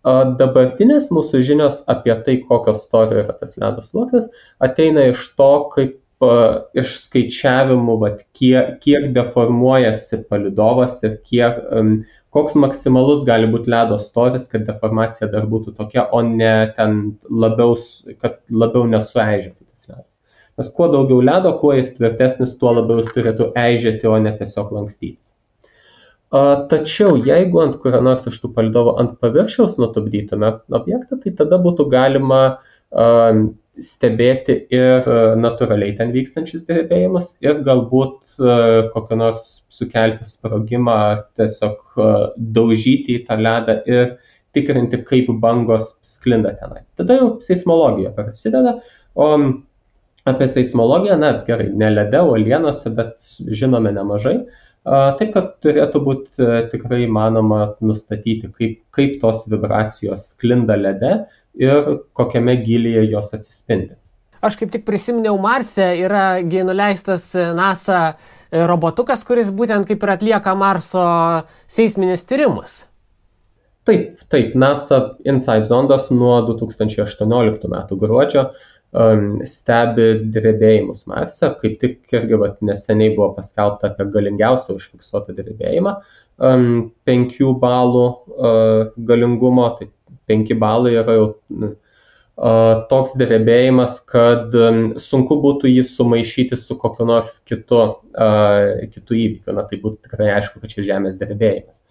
dabartinės 0.05 1.11
mūsų 1.15 1.43
žinios 1.49 1.83
apie 1.89 2.15
tai 2.27 2.39
kokio 2.49 2.75
storio 2.77 3.23
yra 3.23 3.37
tas 3.41 3.57
ledo 3.61 3.85
sluoksnis 3.85 4.31
ateina 4.67 5.09
iš 5.13 5.31
to 5.39 5.53
kaip 5.75 6.01
iš 6.81 6.93
skaičiavimų 7.05 7.95
vat 8.01 8.21
kiek 8.37 8.77
kiek 8.85 9.09
deformuojasi 9.17 10.23
palydovas 10.29 11.01
ir 11.05 11.17
kiek 11.31 11.59
koks 12.35 12.57
maksimalus 12.59 13.23
gali 13.29 13.47
būt 13.51 13.69
ledo 13.71 13.99
storis, 14.03 14.49
kad 14.51 14.67
deformacija 14.67 15.29
dar 15.31 15.47
būtų 15.51 15.77
tokia, 15.79 16.09
o 16.11 16.23
ne 16.27 16.55
ten 16.79 16.97
labiau, 17.45 17.77
kad 18.23 18.41
labiau 18.51 18.89
nesueižėtų 18.91 19.61
tas 19.63 19.87
ledas. 19.93 20.09
Nes 20.59 20.71
kuo 20.75 20.89
daugiau 20.91 21.23
ledo, 21.23 21.53
kuo 21.61 21.75
jis 21.79 21.93
tvirtesnis, 21.95 22.57
tuo 22.59 22.75
labiau 22.75 23.03
jis 23.03 23.13
turėtų 23.15 23.53
eižėti, 23.59 24.11
o 24.11 24.19
ne 24.27 24.35
tiesiog 24.41 24.75
lankstytis. 24.75 25.37
Tačiau 26.35 27.19
jeigu 27.23 27.61
ant 27.63 27.77
kurio 27.83 28.01
nors 28.03 28.25
iš 28.27 28.41
tų 28.43 28.51
palidovų 28.57 28.97
ant 29.03 29.19
paviršiaus 29.23 29.77
nutupdytume 29.79 30.49
objektą, 30.75 31.21
tai 31.23 31.33
tada 31.39 31.61
būtų 31.63 31.87
galima 31.93 32.41
stebėti 33.83 34.57
ir 34.75 35.07
natūraliai 35.39 35.95
ten 35.99 36.11
vykstančius 36.15 36.65
drebėjimus 36.67 37.37
ir 37.43 37.61
galbūt 37.67 38.39
kokį 38.95 39.19
nors 39.19 39.49
sukelti 39.75 40.27
sprogimą 40.27 40.99
tiesiog 41.39 41.99
daužyti 42.59 43.19
į 43.19 43.25
tą 43.29 43.39
ledą 43.39 43.79
ir 43.91 44.17
tikrinti, 44.55 45.03
kaip 45.07 45.31
bangos 45.43 45.97
sklinda 46.07 46.55
tenai. 46.59 46.85
Tada 46.99 47.19
jau 47.19 47.31
seismologija 47.43 48.13
prasideda, 48.15 48.77
o 49.15 49.31
apie 50.31 50.47
seismologiją, 50.51 51.19
na 51.21 51.33
gerai, 51.47 51.71
ne 51.75 51.91
lede, 51.91 52.21
uolienose, 52.23 52.93
bet 52.95 53.27
žinome 53.51 53.91
nemažai. 53.95 54.39
Taip, 54.85 55.31
kad 55.33 55.55
turėtų 55.65 56.01
būti 56.05 56.47
tikrai 56.73 57.07
įmanoma 57.07 57.75
nustatyti, 57.81 58.51
kaip, 58.53 58.79
kaip 58.93 59.17
tos 59.23 59.47
vibracijos 59.49 60.35
sklinda 60.35 60.77
lede 60.77 61.15
ir 61.57 62.03
kokiame 62.13 62.59
gilyje 62.61 63.07
jos 63.09 63.33
atsispindi. 63.33 63.95
Aš 64.45 64.59
kaip 64.61 64.75
tik 64.75 64.85
prisiminiau, 64.85 65.39
Marse 65.41 65.87
yra 66.05 66.43
nuleistas 66.45 67.31
NASA 67.57 68.19
robotukas, 68.53 69.25
kuris 69.25 69.49
būtent 69.49 69.89
kaip 69.89 70.05
ir 70.05 70.13
atlieka 70.19 70.53
Marso 70.53 71.07
seisminis 71.65 72.27
tyrimus. 72.29 72.83
Taip, 73.89 74.21
taip, 74.33 74.53
NASA 74.57 75.17
Inside 75.29 75.69
zondas 75.69 76.11
nuo 76.13 76.39
2018 76.49 77.69
metų 77.73 77.99
gruodžio 78.01 78.45
um, 78.45 78.55
stebi 78.95 80.07
drebėjimus 80.31 81.07
Marse, 81.11 81.49
kaip 81.61 81.79
tik 81.81 82.15
irgi 82.15 82.39
vat, 82.39 82.61
neseniai 82.63 83.15
buvo 83.17 83.33
paskelbta 83.39 83.91
apie 83.91 84.07
galingiausią 84.15 84.77
užfiksuotą 84.79 85.35
drebėjimą, 85.35 85.97
um, 86.39 86.93
5 87.09 87.41
balų 87.63 88.05
galingumo, 89.09 89.71
tai 89.79 89.89
5 90.31 90.55
balai 90.63 90.95
yra 91.01 91.17
jau 91.19 91.27
toks 92.91 93.13
drebėjimas, 93.19 94.01
kad 94.11 94.55
sunku 94.99 95.39
būtų 95.43 95.71
jį 95.71 95.85
sumaišyti 95.87 96.59
su 96.59 96.75
kokiu 96.79 97.07
nors 97.07 97.41
kitu, 97.47 97.83
kitu 98.95 99.19
įvykiu, 99.19 99.55
na 99.55 99.67
tai 99.71 99.79
būtų 99.83 100.09
tikrai 100.09 100.33
aišku, 100.39 100.63
kad 100.63 100.71
čia 100.75 100.87
Žemės 100.87 101.19
drebėjimas. 101.21 101.83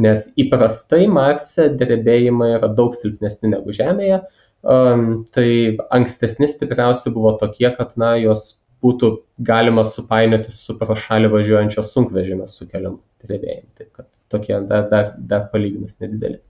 Nes 0.00 0.28
įprastai 0.40 1.04
Marse 1.10 1.66
drebėjimai 1.76 2.54
yra 2.54 2.70
daug 2.72 2.94
silpnesni 2.96 3.50
negu 3.52 3.74
Žemėje, 3.76 4.22
uh, 4.22 4.49
um, 4.62 5.24
tai 5.34 5.50
ankstesni 5.94 6.48
stipriausi 6.50 7.12
buvo 7.14 7.36
tokie, 7.40 7.68
kad 7.76 7.96
na, 8.00 8.14
jos 8.20 8.56
būtų 8.84 9.10
galima 9.44 9.84
supainioti 9.88 10.52
su 10.56 10.76
pro 10.80 10.96
šalį 10.96 11.30
važiuojančio 11.34 11.84
sunkvežimio 11.84 12.48
sukeliamu 12.48 13.00
drebėjimu. 13.24 13.68
Taip 13.76 13.90
kad 13.98 14.08
tokie 14.32 14.56
dar, 14.70 14.86
dar, 14.92 15.12
dar 15.18 15.50
palyginus 15.52 15.98
nedideli. 16.00 16.40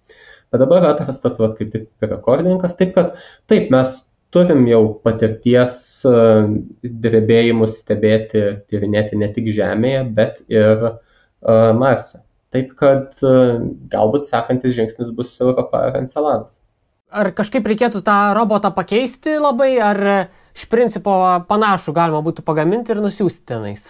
Bet 0.50 0.62
dabar 0.62 0.87
atrastas, 0.90 1.38
va, 1.43 1.52
kaip 1.59 1.73
tik 1.75 1.88
rekordininkas, 2.05 2.76
taip 2.79 2.95
kad 2.97 3.19
taip 3.50 3.71
mes 3.75 4.00
turim 4.35 4.64
jau 4.71 4.83
patirties 5.05 5.76
drebėjimus 7.07 7.79
stebėti 7.83 8.43
ir 8.43 8.59
tyrinėti 8.71 9.19
ne 9.19 9.31
tik 9.35 9.50
Žemėje, 9.55 10.02
bet 10.17 10.43
ir 10.50 10.85
uh, 10.87 11.71
Marse. 11.79 12.23
Taip 12.55 12.75
kad 12.79 13.14
uh, 13.26 13.62
galbūt 13.90 14.26
sekantis 14.26 14.75
žingsnis 14.79 15.11
bus 15.14 15.37
Europa 15.43 15.85
ar 15.88 15.99
Enceladas. 16.02 16.61
Ar 17.11 17.33
kažkaip 17.35 17.67
reikėtų 17.67 18.05
tą 18.07 18.17
robotą 18.38 18.71
pakeisti 18.75 19.35
labai, 19.43 19.73
ar 19.83 20.00
iš 20.55 20.67
principo 20.71 21.14
panašų 21.49 21.95
galima 21.97 22.21
būtų 22.23 22.45
pagaminti 22.47 22.95
ir 22.95 23.00
nusiųsti 23.02 23.43
tenais? 23.50 23.88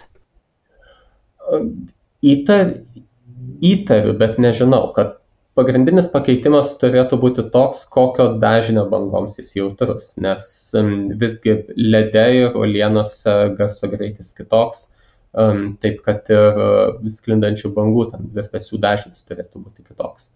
Įtar, 2.25 2.71
įtariu, 3.61 4.15
bet 4.17 4.39
nežinau, 4.41 4.87
kad 4.95 5.19
pagrindinis 5.57 6.09
pakeitimas 6.09 6.73
turėtų 6.81 7.19
būti 7.21 7.45
toks, 7.53 7.83
kokio 7.93 8.31
dažnio 8.41 8.87
bangoms 8.89 9.37
jis 9.37 9.53
jautrus, 9.59 10.15
nes 10.21 10.49
visgi 11.21 11.57
ledė 11.77 12.27
ir 12.39 12.57
uolienose 12.57 13.37
garso 13.57 13.89
greitis 13.91 14.33
kitoks, 14.37 14.87
taip 15.85 16.01
kad 16.07 16.29
ir 16.33 16.61
sklindančių 17.21 17.73
bangų 17.77 18.09
ten 18.15 18.29
virpesių 18.35 18.81
dažnis 18.81 19.25
turėtų 19.29 19.61
būti 19.61 19.85
kitoks. 19.85 20.31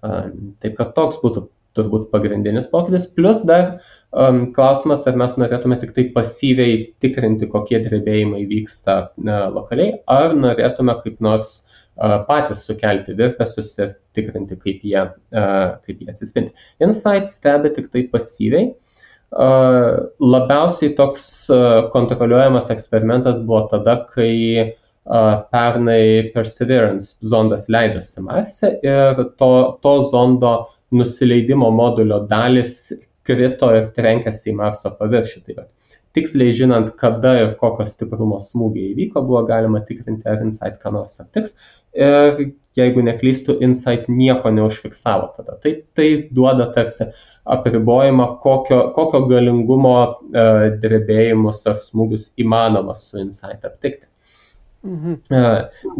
Taip 0.00 0.76
kad 0.78 0.94
toks 0.96 1.20
būtų 1.20 1.48
turbūt 1.78 2.10
pagrindinis 2.12 2.68
pokytis. 2.70 3.06
Plus 3.16 3.42
dar 3.46 3.80
um, 4.12 4.44
klausimas, 4.56 5.06
ar 5.08 5.18
mes 5.20 5.36
norėtume 5.40 5.78
tik 5.80 5.94
tai 5.96 6.06
pasyviai 6.14 6.82
tikrinti, 7.02 7.48
kokie 7.50 7.80
drebėjimai 7.84 8.44
vyksta 8.50 9.00
uh, 9.10 9.46
lokaliai, 9.54 9.98
ar 10.10 10.36
norėtume 10.38 10.96
kaip 11.04 11.20
nors 11.24 11.60
uh, 11.62 12.20
patys 12.28 12.66
sukelti 12.68 13.16
virpesius 13.18 13.76
ir 13.80 13.94
tikrinti, 14.16 14.58
kaip 14.60 14.84
jie, 14.86 15.06
uh, 15.06 15.64
kaip 15.86 16.02
jie 16.02 16.12
atsispindi. 16.12 16.54
Insight 16.82 17.32
stebi 17.32 17.74
tik 17.76 17.90
tai 17.94 18.06
pasyviai. 18.12 18.72
Uh, 19.30 20.10
labiausiai 20.18 20.96
toks 20.98 21.24
uh, 21.54 21.84
kontroliuojamas 21.92 22.72
eksperimentas 22.74 23.38
buvo 23.46 23.68
tada, 23.70 24.00
kai 24.10 24.32
uh, 24.74 25.36
pernai 25.54 26.32
Perseverance 26.34 27.14
zondas 27.22 27.68
leidosi 27.70 28.24
Marse 28.26 28.72
ir 28.82 29.22
to, 29.38 29.52
to 29.86 29.94
zondo 30.10 30.54
nusileidimo 30.94 31.70
modulio 31.74 32.20
dalys 32.30 32.90
krito 33.26 33.70
ir 33.76 33.90
trenkėsi 33.96 34.50
į 34.52 34.56
Marso 34.58 34.92
paviršių. 34.98 35.42
Tai 35.46 35.56
va, 35.60 35.66
tiksliai 36.16 36.54
žinant, 36.56 36.92
kada 37.00 37.36
ir 37.42 37.54
kokio 37.60 37.86
stiprumo 37.88 38.40
smūgiai 38.42 38.92
įvyko, 38.94 39.22
buvo 39.26 39.44
galima 39.48 39.82
tikrinti, 39.86 40.26
ar 40.28 40.42
Insight 40.46 40.80
ką 40.82 40.94
nors 40.96 41.20
aptiks. 41.22 41.56
Ir 41.94 42.52
jeigu 42.78 43.04
neklystų, 43.06 43.58
Insight 43.66 44.08
nieko 44.10 44.52
neužfiksavo 44.54 45.32
tada. 45.38 45.58
Tai, 45.62 45.74
tai 45.98 46.08
duoda 46.34 46.70
tarsi 46.74 47.10
apribojimą, 47.50 48.26
kokio, 48.44 48.82
kokio 48.94 49.24
galingumo 49.30 49.96
e, 50.06 50.44
drebėjimus 50.82 51.64
ar 51.70 51.80
smūgius 51.82 52.30
įmanoma 52.42 52.94
su 52.98 53.18
Insight 53.22 53.66
aptikti. 53.66 54.09
Mhm. 54.80 55.18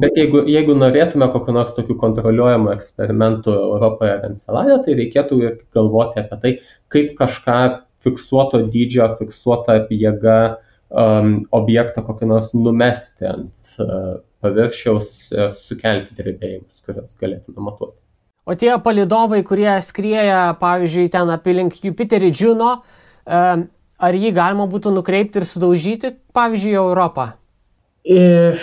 Bet 0.00 0.16
jeigu, 0.16 0.40
jeigu 0.48 0.74
norėtume 0.78 1.28
kokio 1.34 1.52
nors 1.52 1.74
tokių 1.76 1.98
kontroliuojamų 2.00 2.72
eksperimentų 2.72 3.52
Europoje 3.52 4.14
ar 4.14 4.26
Enceladė, 4.30 4.78
tai 4.86 4.96
reikėtų 5.02 5.40
ir 5.44 5.56
galvoti 5.76 6.22
apie 6.22 6.38
tai, 6.40 6.52
kaip 6.92 7.12
kažką 7.18 7.60
fiksuoto 8.00 8.62
dydžio, 8.72 9.10
fiksuotą 9.18 9.82
jėgą 9.92 10.38
um, 10.88 11.34
objektą 11.52 12.04
kokį 12.06 12.28
nors 12.30 12.54
numesti 12.56 13.28
ant 13.28 13.74
uh, 13.84 14.22
paviršiaus 14.40 15.10
ir 15.36 15.52
sukelti 15.58 16.16
drebėjimus, 16.16 16.80
kuriuos 16.86 17.12
galėtume 17.20 17.60
matuoti. 17.66 17.98
O 18.48 18.56
tie 18.56 18.72
palidovai, 18.80 19.42
kurie 19.44 19.74
skrieja, 19.84 20.54
pavyzdžiui, 20.62 21.10
ten 21.12 21.28
apilink 21.30 21.76
Jupiterį 21.84 22.32
Džiuno, 22.32 22.70
um, 22.80 23.66
ar 24.00 24.16
jį 24.16 24.32
galima 24.40 24.64
būtų 24.72 24.94
nukreipti 24.96 25.42
ir 25.42 25.46
sudaužyti, 25.46 26.14
pavyzdžiui, 26.32 26.78
Europą? 26.80 27.34
Iš 28.04 28.62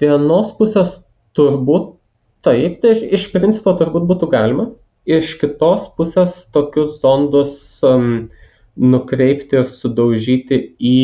vienos 0.00 0.52
pusės 0.58 0.98
turbūt 1.36 1.94
taip, 2.46 2.80
tai 2.82 2.94
iš, 2.94 3.02
iš 3.18 3.28
principo 3.34 3.74
turbūt 3.78 4.06
būtų 4.06 4.28
galima. 4.30 4.70
Iš 5.06 5.36
kitos 5.40 5.88
pusės 5.98 6.44
tokius 6.54 7.00
zondus 7.02 7.82
um, 7.86 8.28
nukreipti 8.76 9.58
ir 9.60 9.66
sudaužyti 9.70 10.58
į 10.78 10.96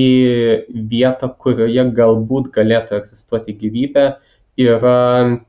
vietą, 0.90 1.30
kurioje 1.38 1.86
galbūt 1.96 2.50
galėtų 2.54 2.98
egzistuoti 2.98 3.54
gyvybė, 3.58 4.06
yra 4.58 5.42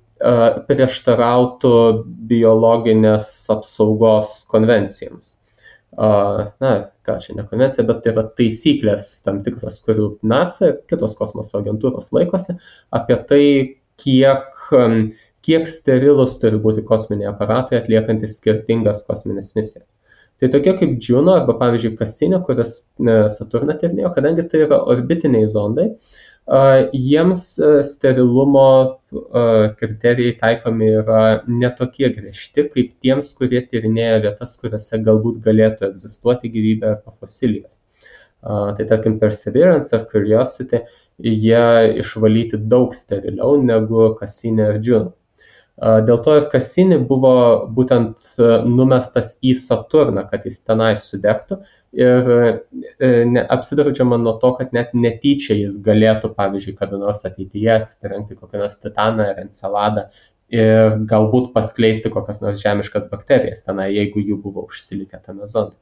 prieštarautų 0.69 1.75
biologinės 2.29 3.33
apsaugos 3.51 4.43
konvencijoms 4.47 5.33
na, 5.97 6.73
ką 7.07 7.17
čia 7.23 7.35
ne 7.37 7.45
konvencija, 7.49 7.85
bet 7.87 8.03
tai 8.03 8.13
yra 8.13 8.25
taisyklės 8.39 9.09
tam 9.25 9.41
tikros, 9.45 9.79
kurių 9.85 10.09
NASA 10.29 10.69
ir 10.69 10.77
kitos 10.89 11.15
kosmoso 11.19 11.59
agentūros 11.59 12.11
laikosi 12.15 12.57
apie 12.95 13.17
tai, 13.29 13.43
kiek, 14.03 14.61
kiek 15.45 15.67
sterilus 15.69 16.37
turi 16.41 16.61
būti 16.61 16.85
kosminiai 16.87 17.29
aparatai 17.31 17.81
atliekantis 17.81 18.39
skirtingas 18.39 19.05
kosminės 19.09 19.53
misijas. 19.57 19.89
Tai 20.41 20.49
tokie 20.51 20.73
kaip 20.79 20.97
Juno 21.03 21.37
arba 21.37 21.53
pavyzdžiui 21.59 21.95
Cassini, 21.99 22.39
kuris 22.47 22.81
Saturną 23.37 23.77
tyrinėjo, 23.79 24.09
kadangi 24.15 24.47
tai 24.49 24.65
yra 24.65 24.81
orbitiniai 24.91 25.47
zondai, 25.53 25.91
uh, 25.93 26.22
jiems 26.47 27.59
sterilumo 27.87 28.99
kriterijai 29.79 30.33
taikomi 30.41 30.89
yra 30.99 31.43
netokie 31.47 32.09
griežti, 32.11 32.67
kaip 32.73 32.91
tiems, 32.99 33.31
kurie 33.37 33.61
tyrinėja 33.63 34.19
vietas, 34.25 34.57
kuriuose 34.59 34.99
galbūt 35.05 35.39
galėtų 35.45 35.87
egzistuoti 35.91 36.51
gyvybė 36.51 36.89
arba 36.97 37.15
fosilijos. 37.19 37.79
Tai 38.43 38.85
tarkim 38.89 39.19
Perseverance 39.19 39.95
ar 39.95 40.03
Curiosity, 40.11 40.83
jie 41.23 41.99
išvalyti 42.01 42.57
daug 42.67 42.91
steriliau 42.93 43.55
negu 43.63 44.11
Cassini 44.19 44.65
ar 44.65 44.81
Juno. 44.83 45.13
Dėl 45.79 46.19
to 46.25 46.35
ir 46.37 46.49
Cassini 46.51 46.97
buvo 46.99 47.65
būtent 47.71 48.35
numestas 48.67 49.37
į 49.41 49.55
Saturną, 49.57 50.27
kad 50.29 50.43
jis 50.45 50.59
tenai 50.61 50.97
sudegtų, 50.99 51.63
ir 51.93 52.29
e, 52.33 53.09
ne, 53.29 53.43
apsidraudžiama 53.53 54.17
nuo 54.17 54.35
to, 54.41 54.53
kad 54.57 54.73
net 54.75 54.93
netyčia 54.97 55.55
jis 55.59 55.77
galėtų, 55.85 56.33
pavyzdžiui, 56.37 56.75
kada 56.79 56.99
nors 57.01 57.23
ateityje 57.27 57.73
atsitrenkti 57.75 58.37
kokią 58.37 58.63
nors 58.63 58.79
titaną 58.81 59.27
ar 59.33 59.43
enceladą 59.43 60.07
ir 60.53 60.97
galbūt 61.09 61.51
paskleisti 61.53 62.11
kokias 62.13 62.41
nors 62.43 62.61
žemiškas 62.61 63.07
bakterijas 63.11 63.63
tenai, 63.65 63.91
jeigu 63.93 64.21
jų 64.21 64.39
buvo 64.41 64.65
užsilikę 64.69 65.21
tame 65.21 65.47
zonde. 65.49 65.77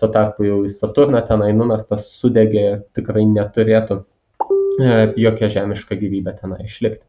Tuo 0.00 0.08
tarpu 0.12 0.46
jau 0.48 0.62
į 0.64 0.72
Saturną 0.72 1.20
tenai 1.28 1.52
numestas 1.52 2.08
sudegė 2.16 2.64
ir 2.72 2.82
tikrai 2.96 3.26
neturėtų 3.28 4.00
e, 4.00 4.98
jokia 5.20 5.52
žemiška 5.52 6.00
gyvybė 6.00 6.38
tenai 6.40 6.64
išlikti. 6.64 7.04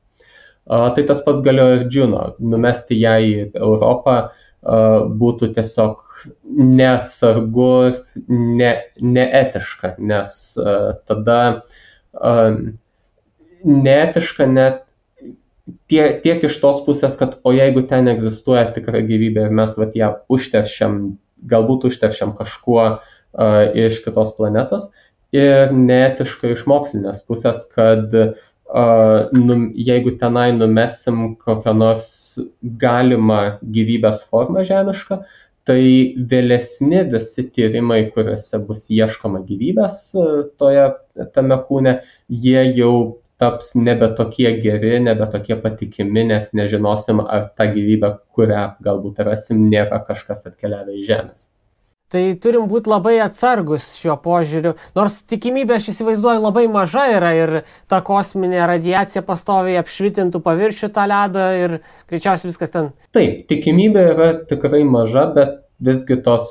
Tai 0.71 1.03
tas 1.07 1.23
pats 1.25 1.41
galioja 1.43 1.79
ir 1.79 1.87
Džuno. 1.89 2.25
Numesti 2.39 2.99
ją 2.99 3.15
į 3.25 3.31
Europą 3.57 4.17
būtų 4.61 5.53
tiesiog 5.55 6.03
neatsargu, 6.43 7.73
ne, 8.27 8.71
neetiška, 9.01 9.95
nes 9.99 10.37
uh, 10.61 10.93
tada 11.09 11.39
uh, 12.13 12.55
neetiška 13.63 14.47
net 14.49 14.83
tie, 15.91 16.03
tiek 16.23 16.43
iš 16.47 16.57
tos 16.63 16.81
pusės, 16.85 17.17
kad 17.19 17.37
o 17.43 17.53
jeigu 17.55 17.83
ten 17.89 18.09
egzistuoja 18.11 18.67
tikra 18.75 19.03
gyvybė 19.05 19.47
ir 19.47 19.57
mes 19.61 19.77
vat, 19.79 19.95
ją 19.97 20.13
užteršiam, 20.31 21.01
galbūt 21.51 21.87
užteršiam 21.91 22.35
kažkuo 22.37 22.83
uh, 22.91 23.61
iš 23.87 24.01
kitos 24.05 24.33
planetos, 24.37 24.89
ir 25.35 25.71
neetiška 25.75 26.55
iš 26.55 26.65
mokslinės 26.69 27.21
pusės, 27.27 27.63
kad 27.75 28.13
uh, 28.17 28.33
num, 29.35 29.69
jeigu 29.75 30.15
tenai 30.21 30.51
numesim 30.55 31.35
kokią 31.39 31.75
nors 31.77 32.11
galimą 32.61 33.41
gyvybės 33.61 34.25
formą 34.29 34.65
žemišką, 34.67 35.21
tai 35.69 35.81
vėlesni 36.31 37.03
visi 37.11 37.45
tyrimai, 37.55 38.01
kuriuose 38.15 38.59
bus 38.67 38.87
ieškoma 38.93 39.43
gyvybės 39.47 39.99
toje 40.61 40.87
tame 41.35 41.57
kūne, 41.67 41.99
jie 42.45 42.63
jau 42.79 42.93
taps 43.41 43.71
nebe 43.75 44.09
tokie 44.17 44.51
geri, 44.61 44.97
nebe 45.05 45.25
tokie 45.33 45.57
patikimi, 45.63 46.25
nes 46.33 46.51
nežinosim, 46.57 47.23
ar 47.37 47.47
ta 47.57 47.65
gyvybė, 47.73 48.11
kurią 48.37 48.67
galbūt 48.85 49.23
rasim, 49.25 49.65
nėra 49.73 50.03
kažkas 50.09 50.45
atkeliavę 50.51 50.99
iš 50.99 51.07
Žemės. 51.09 51.47
Tai 52.11 52.21
turim 52.43 52.67
būti 52.67 52.91
labai 52.91 53.13
atsargus 53.23 53.85
šiuo 53.95 54.17
požiūriu, 54.19 54.73
nors 54.97 55.13
tikimybė, 55.31 55.77
aš 55.77 55.91
įsivaizduoju, 55.93 56.41
labai 56.43 56.65
maža 56.71 57.05
yra 57.13 57.31
ir 57.37 57.53
ta 57.91 58.01
kosminė 58.03 58.65
radiacija 58.67 59.23
pastoviai 59.23 59.79
apšvitintų 59.79 60.41
paviršių 60.43 60.91
tą 60.91 61.07
ledą 61.07 61.45
ir 61.61 61.77
greičiausiai 62.11 62.51
viskas 62.51 62.73
ten. 62.73 62.91
Taip, 63.15 63.45
tikimybė 63.47 64.03
yra 64.15 64.31
tikrai 64.49 64.83
maža, 64.83 65.29
bet 65.37 65.61
visgi 65.81 66.19
tos 66.25 66.49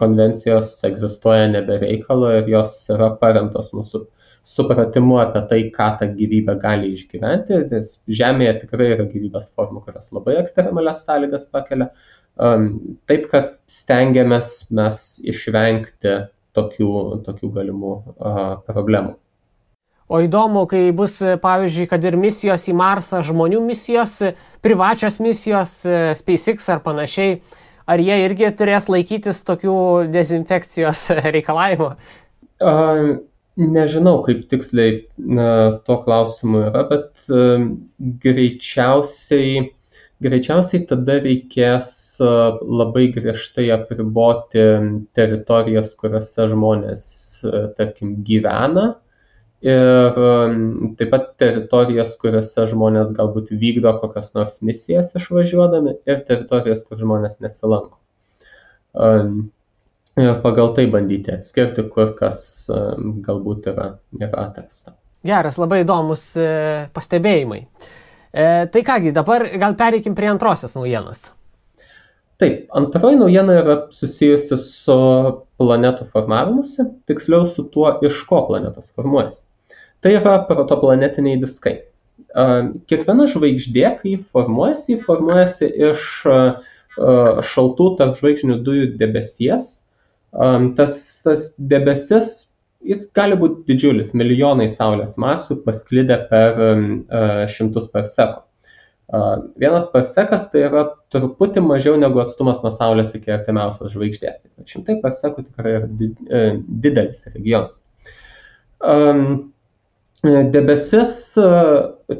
konvencijos 0.00 0.76
egzistuoja 0.86 1.48
nebereikalo 1.54 2.34
ir 2.38 2.52
jos 2.52 2.76
yra 2.92 3.14
paremtos 3.20 3.72
mūsų 3.74 4.04
supratimu 4.44 5.18
apie 5.22 5.42
tai, 5.48 5.60
ką 5.72 5.86
ta 6.00 6.08
gyvybė 6.18 6.58
gali 6.60 6.92
išgyventi, 6.94 7.62
nes 7.70 7.94
Žemėje 8.18 8.58
tikrai 8.64 8.90
yra 8.92 9.06
gyvybės 9.08 9.48
formų, 9.56 9.86
kurios 9.86 10.12
labai 10.12 10.36
ekstremalias 10.42 11.06
sąlygas 11.08 11.48
pakelia. 11.52 11.88
Taip, 12.34 13.26
kad 13.30 13.52
stengiamės 13.70 14.64
mes 14.74 15.02
išvengti 15.22 16.14
tokių, 16.54 16.94
tokių 17.26 17.50
galimų 17.58 17.92
problemų. 18.66 19.14
O 20.04 20.18
įdomu, 20.20 20.66
kai 20.68 20.90
bus, 20.92 21.16
pavyzdžiui, 21.40 21.86
kad 21.88 22.02
ir 22.04 22.18
misijos 22.20 22.66
į 22.68 22.74
Marsą, 22.76 23.22
žmonių 23.24 23.62
misijos, 23.64 24.18
privačios 24.64 25.16
misijos, 25.24 25.78
SpaceX 26.18 26.66
ar 26.74 26.82
panašiai, 26.84 27.38
ar 27.88 28.02
jie 28.02 28.18
irgi 28.26 28.50
turės 28.58 28.90
laikytis 28.92 29.40
tokių 29.48 29.76
dezinfekcijos 30.12 31.06
reikalavimų? 31.36 31.94
Nežinau, 33.54 34.18
kaip 34.26 34.44
tiksliai 34.50 35.04
tuo 35.86 35.96
klausimu 36.02 36.66
yra, 36.68 36.84
bet 36.90 37.24
greičiausiai, 38.26 39.70
greičiausiai 40.24 40.84
tada 40.88 41.18
reikės 41.22 41.94
labai 42.20 43.06
griežtai 43.14 43.68
apriboti 43.74 44.64
teritorijas, 45.16 45.94
kuriuose 46.00 46.48
žmonės, 46.52 47.06
tarkim, 47.78 48.16
gyvena 48.26 48.94
ir 49.64 50.18
taip 50.98 51.12
pat 51.12 51.30
teritorijas, 51.40 52.16
kuriuose 52.20 52.66
žmonės 52.72 53.12
galbūt 53.16 53.54
vykdo 53.60 53.94
kokias 54.02 54.34
nors 54.36 54.58
misijas 54.66 55.14
išvažiuodami 55.16 55.96
ir 56.04 56.24
teritorijas, 56.28 56.84
kur 56.88 57.00
žmonės 57.00 57.40
nesilanko. 57.44 58.00
Ir 60.14 60.36
pagal 60.44 60.74
tai 60.76 60.84
bandyti 60.90 61.32
atskirti, 61.34 61.88
kur 61.90 62.12
kas 62.18 62.68
galbūt 63.24 63.72
yra, 63.72 63.88
yra 64.20 64.44
atrasta. 64.44 64.94
Geras, 65.24 65.56
labai 65.56 65.80
įdomus 65.82 66.34
e, 66.36 66.46
pastebėjimai. 66.92 67.62
E, 68.34 68.66
tai 68.66 68.82
kągi, 68.82 69.12
dabar 69.14 69.46
gal 69.58 69.76
pereikim 69.78 70.14
prie 70.14 70.26
antrosios 70.26 70.74
naujienos. 70.74 71.28
Taip, 72.42 72.64
antroji 72.74 73.20
naujiena 73.20 73.54
yra 73.60 73.74
susijusi 73.94 74.56
su 74.58 74.96
planetų 75.62 76.08
formavimuose, 76.10 76.88
tiksliau 77.06 77.46
su 77.46 77.62
tuo, 77.70 77.92
iš 78.02 78.24
ko 78.26 78.40
planetos 78.48 78.90
formuojasi. 78.96 79.44
Tai 80.02 80.16
yra 80.18 80.32
protoplanetiniai 80.48 81.38
diskai. 81.44 81.76
Kiekviena 82.90 83.28
žvaigždė, 83.30 83.86
kai 84.00 84.16
formuojasi, 84.18 84.98
formuojasi 85.06 85.70
iš 85.92 86.08
šaltų 87.54 87.86
tarp 88.00 88.18
žvaigždinių 88.18 88.58
dujų 88.66 88.90
debesies, 88.98 89.70
tas, 90.74 90.98
tas 91.22 91.46
debesis, 91.58 92.34
jis 92.84 93.06
gali 93.16 93.36
būti 93.40 93.64
didžiulis, 93.70 94.14
milijonai 94.16 94.68
Saulės 94.72 95.16
masių 95.20 95.60
pasklidę 95.64 96.18
per 96.30 96.60
šimtus 97.52 97.88
parsekų. 97.92 98.44
Vienas 99.60 99.84
parsekas 99.92 100.46
tai 100.50 100.62
yra 100.64 100.84
truputį 101.12 101.60
mažiau 101.62 101.98
negu 102.00 102.22
atstumas 102.22 102.62
nuo 102.64 102.72
Saulės 102.72 103.12
iki 103.14 103.34
artimiausios 103.34 103.92
žvaigždės. 103.92 104.40
Tai 104.48 104.68
šimtai 104.70 104.96
parsekų 105.02 105.44
tikrai 105.44 105.74
yra 105.76 105.90
e, 105.90 106.40
didelis 106.86 107.26
regionas. 107.34 107.82
Debesis 110.24 111.14
e, 111.36 111.50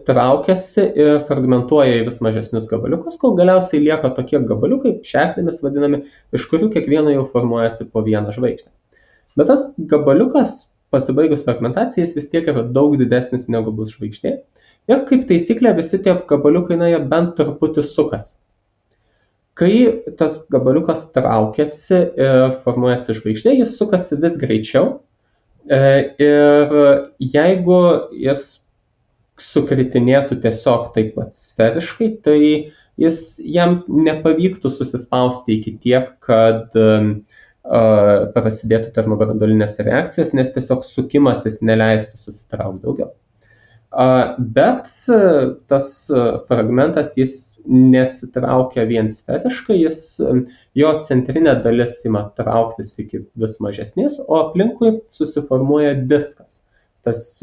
traukiasi 0.05 0.85
ir 0.93 1.25
fragmentuoja 1.25 2.03
į 2.03 2.07
vis 2.11 2.21
mažesnius 2.25 2.69
gabaliukus, 2.69 3.17
kol 3.21 3.33
galiausiai 3.41 3.81
lieka 3.81 4.13
tokie 4.19 4.43
gabaliukai, 4.45 4.99
šertėmis 5.09 5.65
vadinami, 5.65 6.05
iš 6.37 6.45
kurių 6.53 6.69
kiekviena 6.77 7.17
jau 7.17 7.25
formuojasi 7.33 7.89
po 7.89 8.05
vieną 8.05 8.37
žvaigždę. 8.37 8.69
Bet 9.39 9.51
tas 9.51 9.67
gabaliukas, 9.91 10.57
pasibaigus 10.95 11.45
fragmentacijai, 11.47 12.11
vis 12.15 12.31
tiek 12.31 12.47
yra 12.53 12.63
daug 12.77 12.95
didesnis 13.01 13.49
negu 13.51 13.75
bus 13.75 13.95
žvaigždė. 13.97 14.37
Ir 14.91 15.05
kaip 15.09 15.25
taisyklė, 15.29 15.73
visi 15.79 15.99
tie 16.05 16.15
gabaliukai, 16.29 16.79
na, 16.81 16.91
jie 16.93 17.01
bent 17.11 17.35
truputį 17.39 17.87
sukas. 17.89 18.37
Kai 19.59 19.73
tas 20.19 20.41
gabaliukas 20.51 21.09
traukiasi 21.15 21.99
ir 22.21 22.55
formuojasi 22.67 23.17
žvaigždė, 23.21 23.59
jis 23.63 23.75
sukasi 23.79 24.19
vis 24.23 24.39
greičiau 24.39 24.97
E, 25.65 26.15
ir 26.21 26.73
jeigu 27.25 27.81
jis 28.21 28.43
sukritinėtų 29.41 30.37
tiesiog 30.43 30.91
taip 30.95 31.15
pat 31.17 31.39
sferiškai, 31.39 32.09
tai 32.25 32.41
jis, 33.01 33.21
jam 33.41 33.81
nepavyktų 33.89 34.71
susispausti 34.71 35.57
iki 35.57 35.73
tiek, 35.81 36.13
kad 36.23 36.77
uh, 36.79 37.09
prasidėtų 37.65 38.93
termobrandolinės 38.93 39.79
reakcijos, 39.87 40.35
nes 40.37 40.53
tiesiog 40.53 40.85
sukimasis 40.85 41.63
neleistų 41.65 42.21
susitraukti 42.21 42.85
daugiau. 42.85 43.13
Uh, 43.95 44.35
bet 44.39 44.91
uh, 45.07 45.55
tas 45.71 46.11
fragmentas 46.49 47.13
jis 47.17 47.55
nesitraukia 47.65 48.85
vien 48.89 49.09
sferiškai, 49.09 49.77
jis, 49.79 50.21
jo 50.77 50.91
centrinė 51.07 51.55
dalis 51.65 52.01
ima 52.05 52.27
trauktis 52.37 52.93
iki 53.01 53.23
vis 53.41 53.57
mažesnės, 53.65 54.19
o 54.27 54.41
aplinkui 54.49 54.99
susiformuoja 55.13 55.95
diskas. 56.11 56.63
Tas, 57.05 57.37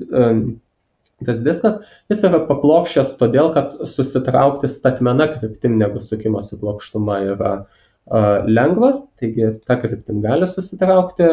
tas 1.26 1.42
diskas, 1.46 1.80
jis 2.12 2.24
yra 2.28 2.44
paplokščias 2.50 3.16
todėl, 3.20 3.52
kad 3.56 3.80
susitraukti 3.90 4.70
statmena 4.70 5.30
kryptim 5.34 5.78
negu 5.82 6.02
sukimosi 6.04 6.60
plokštuma 6.62 7.20
yra 7.36 7.54
lengva, 8.10 8.92
taigi 9.20 9.52
ta 9.68 9.78
kryptim 9.80 10.22
gali 10.22 10.48
susitraukti, 10.50 11.28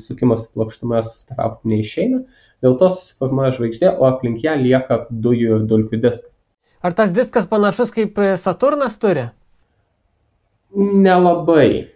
sukimosi 0.00 0.48
plokštumoje 0.54 1.04
susitraukti 1.06 1.68
neišeina, 1.68 2.22
dėl 2.64 2.76
to 2.80 2.90
susiformuoja 2.94 3.52
žvaigždė, 3.58 3.92
o 4.00 4.08
aplink 4.08 4.42
ją 4.44 4.56
lieka 4.60 5.04
dujų 5.10 5.60
ir 5.60 5.68
dulkių 5.70 6.00
diskas. 6.00 6.34
Ar 6.80 6.96
tas 6.96 7.12
diskas 7.12 7.46
panašus 7.46 7.92
kaip 7.92 8.16
Saturnas 8.40 8.96
turi? 9.00 9.28
Nelabai. 10.74 11.90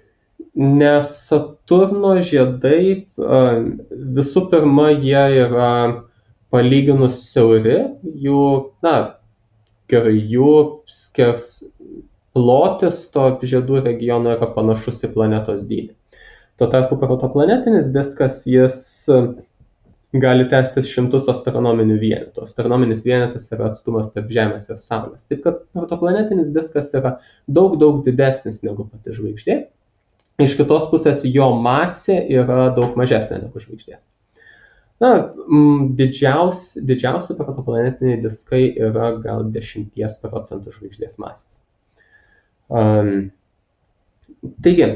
Nes 0.55 1.11
Saturno 1.27 2.14
žiedai 2.23 3.07
visų 3.17 4.45
pirma 4.53 4.90
jie 4.93 5.25
yra 5.47 5.71
palyginus 6.55 7.17
siauri, 7.33 7.81
jų, 8.23 8.43
na, 8.85 9.17
gerai, 9.90 10.14
jų 10.14 10.53
skers 10.87 11.64
plotis 12.35 13.07
to 13.14 13.29
žiedų 13.42 13.83
regiono 13.85 14.35
yra 14.35 14.49
panašus 14.57 15.05
į 15.07 15.12
planetos 15.14 15.66
dydį. 15.68 15.92
Tuo 16.59 16.68
tarpu 16.70 16.99
protoplanetinis 17.01 17.88
diskas 17.94 18.42
jis 18.47 18.83
gali 20.23 20.47
tęstis 20.51 20.87
šimtus 20.87 21.27
astronominių 21.31 21.97
vienetų. 21.99 22.44
Astronominis 22.47 23.03
vienetas 23.07 23.51
yra 23.55 23.73
atstumas 23.73 24.12
tarp 24.14 24.31
Žemės 24.31 24.68
ir 24.70 24.79
Saulės. 24.79 25.27
Taip 25.31 25.42
kad 25.47 25.62
protoplanetinis 25.75 26.53
diskas 26.55 26.92
yra 26.94 27.16
daug, 27.51 27.75
daug 27.81 28.05
didesnis 28.07 28.62
negu 28.66 28.87
pati 28.87 29.14
žvaigždė. 29.16 29.59
Iš 30.42 30.57
kitos 30.59 30.87
pusės 30.90 31.23
jo 31.27 31.51
masė 31.62 32.20
yra 32.31 32.68
daug 32.75 32.94
mažesnė 32.99 33.44
negu 33.44 33.62
žvaigždės. 33.62 34.07
Na, 35.03 35.11
didžiausi, 35.99 36.83
didžiausi 36.87 37.35
protoplanetiniai 37.38 38.23
diskai 38.23 38.68
yra 38.79 39.16
gal 39.23 39.47
10 39.55 39.90
procentų 40.23 40.75
žvaigždės 40.79 41.18
masės. 41.23 41.64
Um, 42.75 43.11
taigi, 44.65 44.89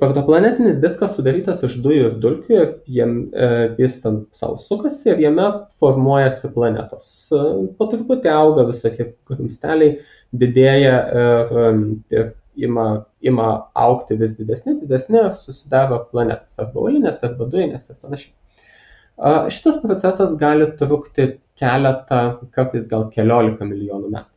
Protoplanetinis 0.00 0.80
diskas 0.82 1.12
sudarytas 1.14 1.60
iš 1.66 1.76
dujų 1.84 2.06
ir 2.08 2.14
dulkių 2.22 2.54
ir 2.56 2.70
jiem, 2.90 3.12
e, 3.30 3.48
jis 3.78 4.00
ten 4.02 4.16
savo 4.34 4.56
sukasi 4.58 5.12
ir 5.12 5.20
jame 5.22 5.44
formuojasi 5.82 6.50
planetos. 6.56 7.10
E, 7.30 7.42
po 7.78 7.86
truputį 7.92 8.32
auga 8.32 8.64
visokie 8.66 9.12
grumsteliai, 9.30 10.00
didėja 10.34 10.96
ir, 11.20 11.54
ir 12.16 12.32
ima, 12.66 12.86
ima 13.22 13.50
aukti 13.78 14.18
vis 14.18 14.34
didesni, 14.40 14.74
didesni 14.80 15.20
ir 15.22 15.30
susidaro 15.38 16.00
planetos 16.10 16.58
arba 16.62 16.82
uolinės, 16.82 17.22
arba 17.28 17.46
dujinės 17.52 17.92
ir 17.92 18.00
panašiai. 18.02 18.32
Šitas 19.54 19.78
procesas 19.84 20.34
gali 20.40 20.66
trukti 20.80 21.36
keletą, 21.60 22.24
kartais 22.52 22.88
gal 22.90 23.06
keliolika 23.14 23.64
milijonų 23.64 24.10
metų. 24.12 24.35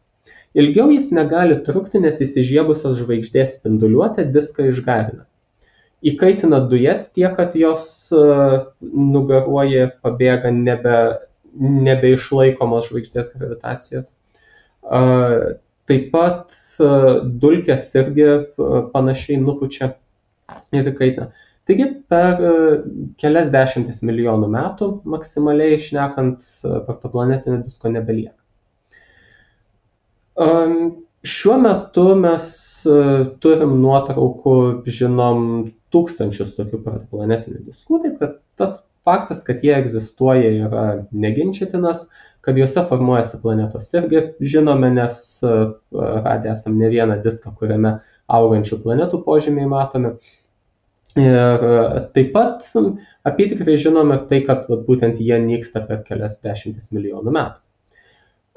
Ilgiau 0.57 0.89
jis 0.93 1.11
negali 1.13 1.59
trukti, 1.65 2.01
nes 2.01 2.21
įsižiebusios 2.25 2.97
žvaigždės 3.03 3.59
spinduliuotė 3.59 4.25
diską 4.33 4.71
išgarina 4.71 5.27
įkaitina 6.05 6.61
dujas 6.69 7.09
tiek, 7.13 7.33
kad 7.35 7.55
jos 7.57 8.11
e, 8.15 8.21
nugaruoja, 8.83 9.89
pabėga, 10.03 10.51
nebe, 10.55 10.95
nebeišlaikomos 11.59 12.89
žvaigždės 12.89 13.33
gravitacijos. 13.35 14.13
E, 14.13 15.01
taip 15.89 16.09
pat 16.13 16.55
e, 16.79 16.89
dulkės 17.43 17.91
irgi 17.99 18.31
panašiai 18.95 19.39
nupučia 19.43 19.93
ir 20.75 20.91
įkaitina. 20.93 21.31
Taigi 21.69 21.85
per 22.09 22.39
kelias 23.21 23.51
dešimtis 23.53 23.99
milijonų 24.01 24.47
metų 24.49 24.87
maksimaliai 25.13 25.75
išnekant 25.75 26.41
protoplanetinio 26.63 27.59
disko 27.61 27.91
nebelieka. 27.93 28.38
Šiuo 30.39 31.57
metu 31.59 32.05
mes 32.15 32.45
turim 33.43 33.73
nuotraukų, 33.81 34.55
žinom 34.87 35.41
tūkstančius 35.93 36.53
tokių 36.55 36.79
protoplanetinių 36.85 37.65
diskų, 37.65 37.99
taip 38.05 38.21
kad 38.21 38.37
tas 38.59 38.77
faktas, 39.07 39.43
kad 39.43 39.63
jie 39.65 39.73
egzistuoja, 39.75 40.51
yra 40.67 40.83
neginčytinas, 41.11 42.07
kad 42.45 42.57
juose 42.57 42.83
formuojasi 42.89 43.39
planetos 43.43 43.91
irgi 43.97 44.23
žinome, 44.53 44.91
nes 44.95 45.21
e, 45.43 45.53
radę 45.91 46.53
esam 46.53 46.77
ne 46.79 46.89
vieną 46.91 47.19
diską, 47.23 47.53
kuriame 47.59 47.97
augančių 48.39 48.79
planetų 48.83 49.21
požymiai 49.25 49.69
matome. 49.69 50.15
Ir 51.19 51.65
e, 51.69 52.03
taip 52.15 52.31
pat 52.35 52.67
apytikrai 53.27 53.79
žinom 53.81 54.13
ir 54.15 54.27
tai, 54.29 54.43
kad 54.47 54.69
vat, 54.69 54.85
būtent 54.87 55.19
jie 55.23 55.39
nyksta 55.43 55.83
per 55.89 56.05
kelias 56.07 56.39
dešimtis 56.45 56.93
milijonų 56.95 57.35
metų. 57.35 57.59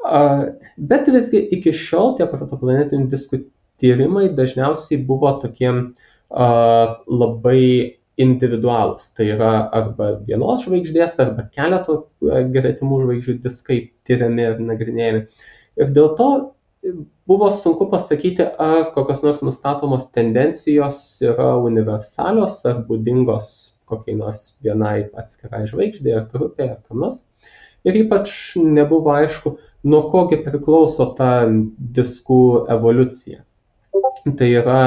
Bet 0.03 1.11
visgi 1.15 1.43
iki 1.57 1.73
šiol 1.77 2.17
tie 2.19 2.27
protoplanetinių 2.31 3.11
diskų 3.13 3.45
tyrimai 3.83 4.29
dažniausiai 4.35 5.01
buvo 5.07 5.31
tokie 5.43 5.71
labai 6.31 7.65
individualūs. 8.23 9.13
Tai 9.17 9.27
yra 9.35 9.53
arba 9.73 10.13
vienos 10.27 10.67
žvaigždės, 10.67 11.19
arba 11.23 11.47
keleto 11.55 12.03
gretimų 12.23 13.03
žvaigždžių 13.05 13.37
diskai 13.47 13.79
tyriami 14.09 14.49
ir 14.51 14.61
nagrinėjami. 14.61 15.23
Ir 15.81 15.95
dėl 15.97 16.13
to 16.19 16.29
buvo 17.31 17.49
sunku 17.55 17.87
pasakyti, 17.93 18.45
ar 18.61 18.91
kokios 18.95 19.23
nors 19.25 19.43
nustatomos 19.47 20.09
tendencijos 20.13 21.23
yra 21.25 21.55
universalios 21.63 22.61
ar 22.69 22.83
būdingos 22.89 23.53
kokiai 23.89 24.17
nors 24.19 24.53
vienai 24.65 25.07
atskirai 25.21 25.65
žvaigždė 25.71 26.17
ar 26.19 26.27
grupė 26.33 26.69
ar 26.71 26.81
kam 26.89 27.05
nors. 27.07 27.23
Ir 27.87 27.99
ypač 28.05 28.33
nebuvo 28.57 29.15
aišku, 29.15 29.57
nuo 29.85 30.03
kogi 30.13 30.39
priklauso 30.45 31.09
ta 31.19 31.47
diskų 31.97 32.43
evoliucija. 32.73 33.43
Tai 34.39 34.49
yra, 34.49 34.83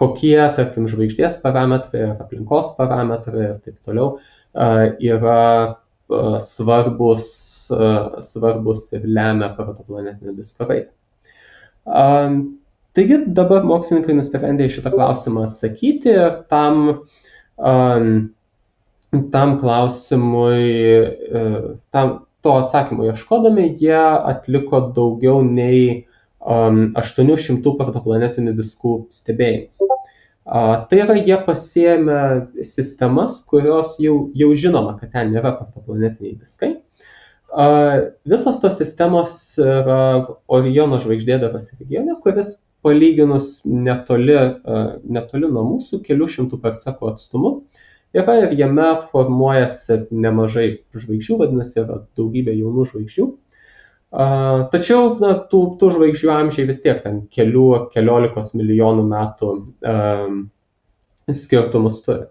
kokie, 0.00 0.38
tarkim, 0.56 0.88
žvaigždės 0.90 1.38
parametrai 1.42 2.08
ar 2.08 2.22
aplinkos 2.24 2.72
parametrai 2.78 3.44
ir 3.50 3.58
taip 3.62 3.78
toliau 3.86 4.18
yra 4.98 5.76
svarbus, 6.42 7.28
svarbus 8.26 8.88
ir 8.96 9.04
lemia 9.06 9.52
protoplanetinio 9.54 10.34
disko 10.34 10.66
raidą. 10.66 10.90
Taigi 12.90 13.20
dabar 13.36 13.62
mokslininkai 13.68 14.16
nusprendė 14.18 14.66
šitą 14.72 14.90
klausimą 14.96 15.46
atsakyti 15.48 16.10
ir 16.10 16.40
tam, 16.50 16.80
tam 19.34 19.54
klausimui, 19.60 20.64
e, 21.30 21.44
tam, 21.94 22.16
to 22.44 22.56
atsakymo 22.62 23.08
ieškodami, 23.10 23.66
jie 23.80 23.98
atliko 24.32 24.82
daugiau 24.96 25.42
nei 25.44 26.06
800 26.40 27.74
protoplanetinių 27.76 28.54
diskų 28.56 28.94
stebėjimus. 29.12 29.82
Tai 30.50 30.98
yra, 30.98 31.14
jie 31.20 31.36
pasiemė 31.46 32.20
sistemas, 32.64 33.42
kurios 33.46 33.98
jau, 34.02 34.30
jau 34.34 34.48
žinoma, 34.56 34.96
kad 34.98 35.12
ten 35.12 35.34
yra 35.36 35.52
protoplanetiniai 35.58 36.38
diskai. 36.40 36.72
Visos 38.30 38.58
tos 38.62 38.78
sistemos 38.78 39.36
yra 39.60 40.00
Oriono 40.48 41.00
žvaigždėdaros 41.02 41.70
regione, 41.76 42.16
kuris 42.24 42.56
palyginus 42.86 43.60
netoli, 43.68 44.38
netoli 45.04 45.50
nuo 45.50 45.66
mūsų, 45.74 46.00
kelių 46.06 46.30
šimtų 46.34 46.60
parsekų 46.62 47.12
atstumu, 47.12 47.52
yra 48.14 48.36
ir 48.44 48.56
jame 48.58 48.88
formuojasi 49.10 50.04
nemažai 50.10 50.68
žvaigždžių, 50.96 51.38
vadinasi, 51.44 51.78
yra 51.84 52.00
daugybė 52.18 52.56
jaunų 52.58 52.86
žvaigždžių. 52.90 53.26
Tačiau 54.74 55.12
na, 55.22 55.36
tų, 55.50 55.60
tų 55.78 55.92
žvaigždžių 55.94 56.32
amžiai 56.34 56.66
vis 56.66 56.82
tiek 56.82 56.98
ten 57.04 57.22
kelių, 57.30 57.66
keliolikos 57.92 58.50
milijonų 58.58 59.04
metų 59.06 59.52
um, 59.86 60.40
skirtumus 61.30 62.00
turi. 62.02 62.26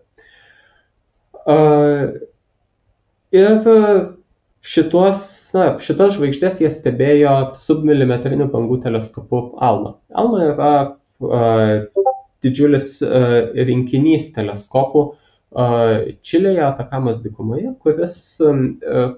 Uh, 1.50 2.20
ir 3.32 3.63
šitos, 4.60 5.24
na, 5.56 5.70
šitas 5.80 6.18
žvaigždės 6.18 6.60
jie 6.60 6.74
stebėjo 6.74 7.38
submilimetriniu 7.56 8.50
bangų 8.52 8.82
teleskopu 8.84 9.46
ALMA. 9.63 9.96
ALMA 10.12 10.44
yra 10.50 10.74
uh, 10.84 12.04
didžiulis 12.44 12.98
uh, 13.08 13.56
rinkinys 13.56 14.34
teleskopų 14.36 15.06
uh, 15.08 15.29
Čilėje, 15.50 16.62
Atakamos 16.68 17.24
dykumoje, 17.24 17.72
kuris 17.82 18.20
uh, 18.46 19.18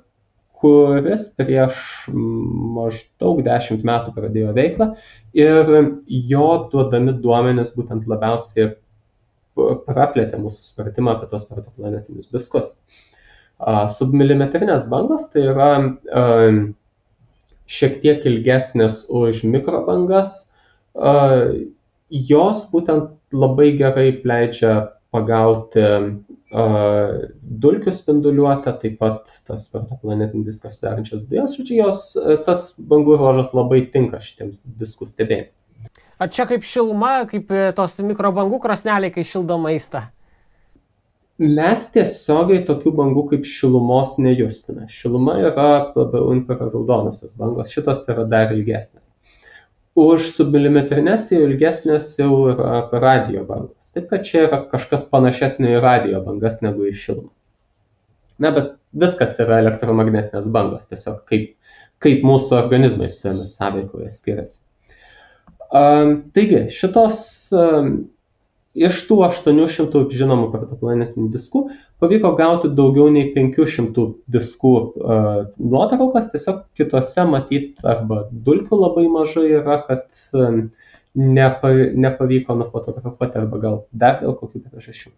kuris 0.61 1.25
prieš 1.37 1.77
maždaug 2.75 3.41
dešimt 3.45 3.85
metų 3.87 4.13
pradėjo 4.13 4.53
veiklą 4.57 4.91
ir 5.37 5.71
jo 6.31 6.49
duodami 6.71 7.15
duomenys 7.23 7.73
būtent 7.77 8.05
labiausiai 8.09 8.75
praplėtė 9.87 10.37
mūsų 10.41 10.67
supratimą 10.67 11.15
apie 11.15 11.31
tos 11.31 11.47
protoplanetinius 11.49 12.29
diskus. 12.33 12.75
Submilimetrinės 13.97 14.85
bangos 14.89 15.27
tai 15.33 15.47
yra 15.49 15.71
šiek 17.71 17.99
tiek 18.05 18.25
ilgesnės 18.29 19.03
už 19.09 19.43
mikrobangas. 19.49 20.37
Jos 22.31 22.63
būtent 22.69 23.11
labai 23.33 23.71
gerai 23.81 24.09
leidžia 24.29 24.75
pagauti 25.11 25.83
dulkių 27.63 27.93
spinduliuotę, 27.95 28.73
taip 28.81 28.95
pat 28.99 29.27
tas 29.47 29.67
protoplanetinį 29.71 30.45
diską 30.47 30.71
sudarančias 30.71 31.25
dujas, 31.27 31.57
žodžiu, 31.57 31.77
jos, 31.81 32.07
tas 32.47 32.71
bangų 32.79 33.19
ruožas 33.19 33.51
labai 33.55 33.83
tinka 33.93 34.21
šitiems 34.23 34.63
diskų 34.79 35.09
stebėjimams. 35.11 35.67
Ar 36.21 36.29
čia 36.29 36.45
kaip 36.45 36.65
šiluma, 36.67 37.23
kaip 37.29 37.49
e, 37.49 37.69
tos 37.73 37.95
mikrobangų 38.05 38.59
krosneliai, 38.61 39.09
kai 39.13 39.23
šildo 39.25 39.55
maistą? 39.57 40.03
Mes 41.41 41.87
tiesiogiai 41.95 42.61
tokių 42.67 42.91
bangų 42.99 43.23
kaip 43.31 43.47
šilumos 43.49 44.19
nejustume. 44.21 44.85
Šiluma 44.93 45.39
yra 45.41 45.69
labiau 45.95 46.35
infraraudonosios 46.35 47.33
bangos, 47.39 47.73
šitos 47.73 48.05
yra 48.13 48.27
dar 48.29 48.53
ilgesnės. 48.53 49.09
Už 49.97 50.29
submilimetrinės 50.35 51.31
jau 51.33 51.41
ilgesnės 51.47 52.13
jau 52.19 52.35
yra 52.51 52.83
radio 53.01 53.41
bangos. 53.47 53.80
Taip 53.95 54.07
kad 54.11 54.23
čia 54.27 54.45
yra 54.47 54.61
kažkas 54.71 55.03
panašesnio 55.11 55.75
į 55.75 55.81
radio 55.83 56.21
bangas 56.23 56.61
negu 56.63 56.87
į 56.87 56.93
šilumą. 56.95 57.31
Na, 58.41 58.53
bet 58.55 58.77
viskas 59.03 59.35
yra 59.43 59.59
elektromagnetinės 59.61 60.47
bangos, 60.53 60.87
tiesiog 60.89 61.21
kaip, 61.29 61.51
kaip 62.01 62.23
mūsų 62.25 62.55
organizmai 62.57 63.09
su 63.11 63.27
jomis 63.27 63.53
sąveikoje 63.57 64.09
skiriasi. 64.13 64.57
Um, 65.71 66.17
taigi, 66.35 66.65
šitos 66.73 67.21
um, 67.55 67.91
iš 68.75 69.03
tų 69.07 69.21
800 69.27 70.01
žinomų 70.15 70.49
protoplanetinių 70.51 71.29
diskų 71.31 71.61
pavyko 72.03 72.33
gauti 72.39 72.71
daugiau 72.75 73.11
nei 73.13 73.29
500 73.35 74.07
diskų 74.31 74.73
uh, 74.79 75.29
nuotraukas, 75.59 76.31
tiesiog 76.33 76.65
kitose 76.79 77.27
matyt 77.27 77.83
arba 77.87 78.25
dulkių 78.31 78.81
labai 78.81 79.05
mažai 79.11 79.49
yra, 79.61 79.81
kad 79.87 80.07
um, 80.35 80.65
nepa, 81.15 81.71
nepavyko 81.93 82.55
nufotografuoti 82.59 83.39
arba 83.41 83.59
gal 83.63 83.77
dar 83.91 84.19
dėl 84.21 84.35
kokių 84.39 84.63
priežasčių. 84.67 85.11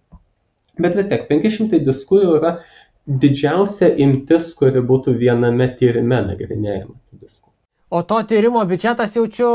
Bet 0.81 0.97
vis 0.97 1.09
tiek, 1.11 1.27
500 1.29 1.79
diskų 1.85 2.21
jau 2.23 2.35
yra 2.39 2.53
didžiausia 3.05 3.91
imtis, 4.01 4.53
kuri 4.57 4.81
būtų 4.81 5.13
viename 5.19 5.67
tyrime 5.77 6.21
nagrinėjama 6.29 6.95
diskų. 7.19 7.49
O 7.93 8.01
to 8.09 8.17
tyrimo 8.25 8.63
biudžetas 8.65 9.13
jaučiu 9.19 9.49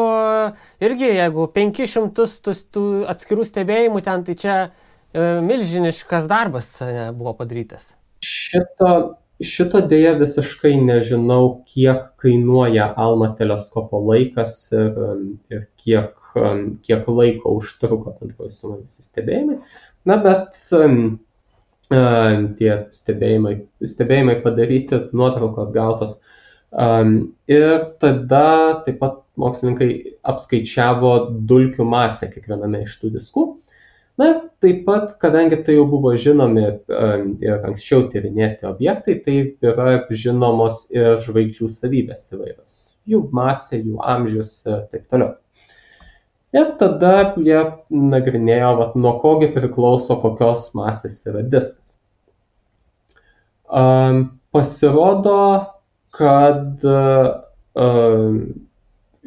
irgi, 0.84 1.08
jeigu 1.16 1.48
500 1.54 2.12
tų, 2.14 2.54
tų 2.74 2.84
atskirų 3.10 3.46
stebėjimų 3.48 4.02
ten, 4.06 4.22
tai 4.28 4.36
čia 4.38 4.58
milžiniškas 5.42 6.28
darbas 6.30 6.76
buvo 7.16 7.32
padarytas. 7.40 7.94
Šito, 8.22 8.92
šito 9.44 9.80
dėja 9.86 10.16
visiškai 10.18 10.74
nežinau, 10.82 11.62
kiek 11.68 12.08
kainuoja 12.22 12.88
Alma 12.98 13.30
teleskopo 13.38 14.00
laikas 14.08 14.56
ir, 14.74 14.98
ir 15.52 15.66
kiek, 15.78 16.18
kiek 16.86 17.08
laiko 17.08 17.54
užtruko 17.60 18.16
bendroji 18.18 18.54
suma 18.56 18.80
visi 18.80 19.04
stebėjimai. 19.04 19.60
Na, 20.08 20.18
bet 20.24 20.58
tie 22.58 22.72
stebėjimai, 22.98 23.54
stebėjimai 23.92 24.36
padaryti, 24.44 25.00
nuotraukos 25.16 25.72
gautos. 25.76 26.18
Ir 27.48 27.78
tada 28.02 28.44
taip 28.84 28.98
pat 29.00 29.22
mokslininkai 29.40 30.18
apskaičiavo 30.28 31.14
dulkių 31.48 31.86
masę 31.88 32.28
kiekviename 32.32 32.82
iš 32.84 32.98
tų 33.00 33.14
diskų. 33.16 33.46
Na 34.18 34.32
ir 34.32 34.38
taip 34.58 34.80
pat, 34.86 35.12
kadangi 35.22 35.60
tai 35.62 35.76
jau 35.76 35.84
buvo 35.86 36.10
žinomi 36.18 36.64
ir 36.66 37.66
anksčiau 37.68 38.08
tyrinėti 38.10 38.66
objektai, 38.66 39.14
tai 39.22 39.36
yra 39.70 39.92
žinomos 40.10 40.88
ir 40.94 41.20
žvaigždžių 41.22 41.68
savybės 41.70 42.26
įvairios. 42.34 42.78
Jų 43.06 43.20
masė, 43.38 43.78
jų 43.84 44.00
amžius 44.02 44.56
ir 44.66 44.82
taip 44.90 45.06
toliau. 45.12 45.36
Ir 46.56 46.72
tada 46.80 47.12
jie 47.36 47.60
nagrinėjo, 47.92 48.72
vat, 48.80 48.98
nuo 48.98 49.14
kogi 49.22 49.52
priklauso 49.54 50.16
kokios 50.22 50.70
masės 50.74 51.20
yra 51.28 51.44
diskas. 51.44 51.98
Um, 53.68 54.40
pasirodo, 54.50 55.68
kad 56.16 56.82
um, 56.88 58.40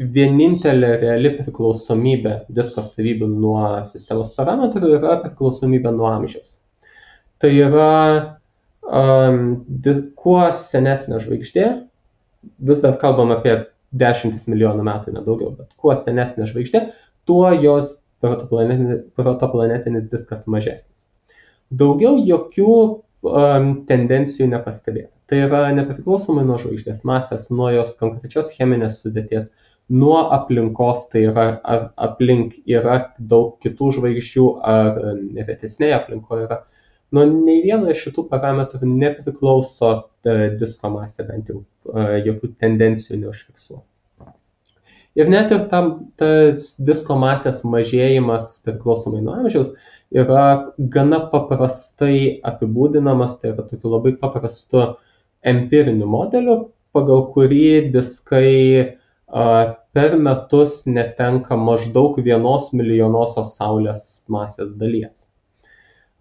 vienintelė 0.01 0.95
reali 1.01 1.31
priklausomybė 1.37 2.35
disko 2.53 2.83
savybių 2.85 3.27
nuo 3.29 3.63
sistemos 3.89 4.33
parametrų 4.37 4.95
yra 4.97 5.17
priklausomybė 5.21 5.93
nuo 5.93 6.09
amžiaus. 6.09 6.59
Tai 7.41 7.51
yra, 7.53 7.91
um, 8.85 9.43
kuo 10.17 10.41
senesnė 10.61 11.21
žvaigždė, 11.21 11.67
vis 12.71 12.81
dar 12.83 12.97
kalbam 13.01 13.33
apie 13.35 13.55
dešimtis 13.91 14.47
milijonų 14.49 14.85
metų, 14.87 15.15
nedaugiau, 15.17 15.53
bet 15.59 15.71
kuo 15.77 15.95
senesnė 15.97 16.47
žvaigždė, 16.49 16.85
tuo 17.29 17.49
jos 17.53 17.99
protoplanetinis, 18.23 19.05
protoplanetinis 19.17 20.09
diskas 20.11 20.45
mažesnis. 20.49 21.09
Daugiau 21.71 22.17
jokių 22.27 22.75
um, 22.77 23.73
tendencijų 23.89 24.49
nepastebėta. 24.51 25.13
Tai 25.31 25.43
yra 25.45 25.63
nepriklausomai 25.75 26.43
nuo 26.43 26.57
žvaigždės 26.59 27.05
masės, 27.07 27.47
nuo 27.53 27.69
jos 27.71 27.95
konkrečios 27.99 28.51
cheminės 28.55 28.99
sudėties, 29.03 29.51
nuo 29.89 30.17
aplinkos, 30.31 31.07
tai 31.11 31.25
yra 31.29 31.45
ar 31.63 31.87
aplink 31.99 32.57
yra 32.69 32.97
daug 33.17 33.57
kitų 33.63 33.91
žvaigždžių, 33.97 34.47
ar 34.63 34.99
retesnėje 35.49 35.97
aplinkoje 35.97 36.47
yra. 36.47 36.61
Nuo 37.11 37.25
nei 37.27 37.59
vieno 37.65 37.91
iš 37.91 38.05
šitų 38.05 38.27
parametrų 38.31 38.87
nepriklauso 38.87 39.89
e, 40.23 40.35
disko 40.59 40.93
masė, 40.93 41.25
bent 41.27 41.49
jau 41.51 41.59
e, 41.59 42.21
jokių 42.27 42.53
tendencijų 42.63 43.19
neužfiksuoja. 43.25 43.83
Ir 45.19 45.27
net 45.27 45.51
ir 45.51 45.65
tam 45.67 45.89
tas 46.15 46.69
disko 46.79 47.17
masės 47.19 47.65
mažėjimas 47.67 48.61
priklausomai 48.63 49.19
nuo 49.19 49.33
amžiaus 49.41 49.73
yra 50.11 50.71
gana 50.77 51.19
paprastai 51.33 52.39
apibūdinamas, 52.47 53.35
tai 53.41 53.51
yra 53.51 53.65
tokiu 53.67 53.91
labai 53.91 54.13
paprastu 54.21 54.85
empiriniu 55.43 56.07
modeliu, 56.07 56.57
pagal 56.95 57.25
kurį 57.35 57.91
diskai 57.91 59.00
per 59.31 60.15
metus 60.19 60.83
netenka 60.85 61.55
maždaug 61.55 62.19
vienos 62.23 62.71
milijonosios 62.75 63.55
Saulės 63.55 64.05
masės 64.31 64.73
dalies. 64.75 65.29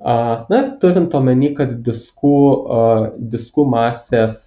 Na 0.01 0.61
ir 0.62 0.68
turint 0.81 1.14
omeny, 1.14 1.51
kad 1.59 1.75
diskų, 1.85 2.37
diskų 3.33 3.66
masės 3.68 4.38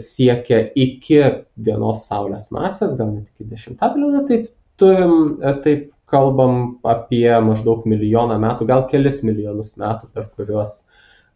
siekia 0.00 0.62
iki 0.74 1.20
vienos 1.66 2.08
Saulės 2.08 2.50
masės, 2.54 2.96
gal 2.96 3.12
net 3.12 3.28
iki 3.28 3.50
dešimtadalio, 3.52 4.24
taip, 4.30 4.48
turim, 4.80 5.36
taip 5.66 5.90
kalbam 6.10 6.78
apie 6.88 7.28
maždaug 7.44 7.86
milijoną 7.88 8.40
metų, 8.40 8.66
gal 8.70 8.88
kelis 8.90 9.22
milijonus 9.26 9.76
metų, 9.80 10.10
per 10.14 10.28
kuriuos, 10.34 10.82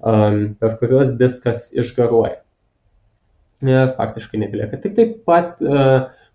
per 0.01 0.77
kuriuos 0.81 1.15
diskas 1.21 1.71
išgaruoja 1.77 2.41
faktiškai 3.63 4.41
nebelieka. 4.45 4.79
Tik 4.83 4.95
taip 4.97 5.15
pat 5.27 5.63
e, 5.63 5.87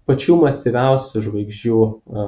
pačių 0.09 0.37
masyviausių 0.41 1.21
žvaigždžių 1.27 1.79
e, 1.83 2.25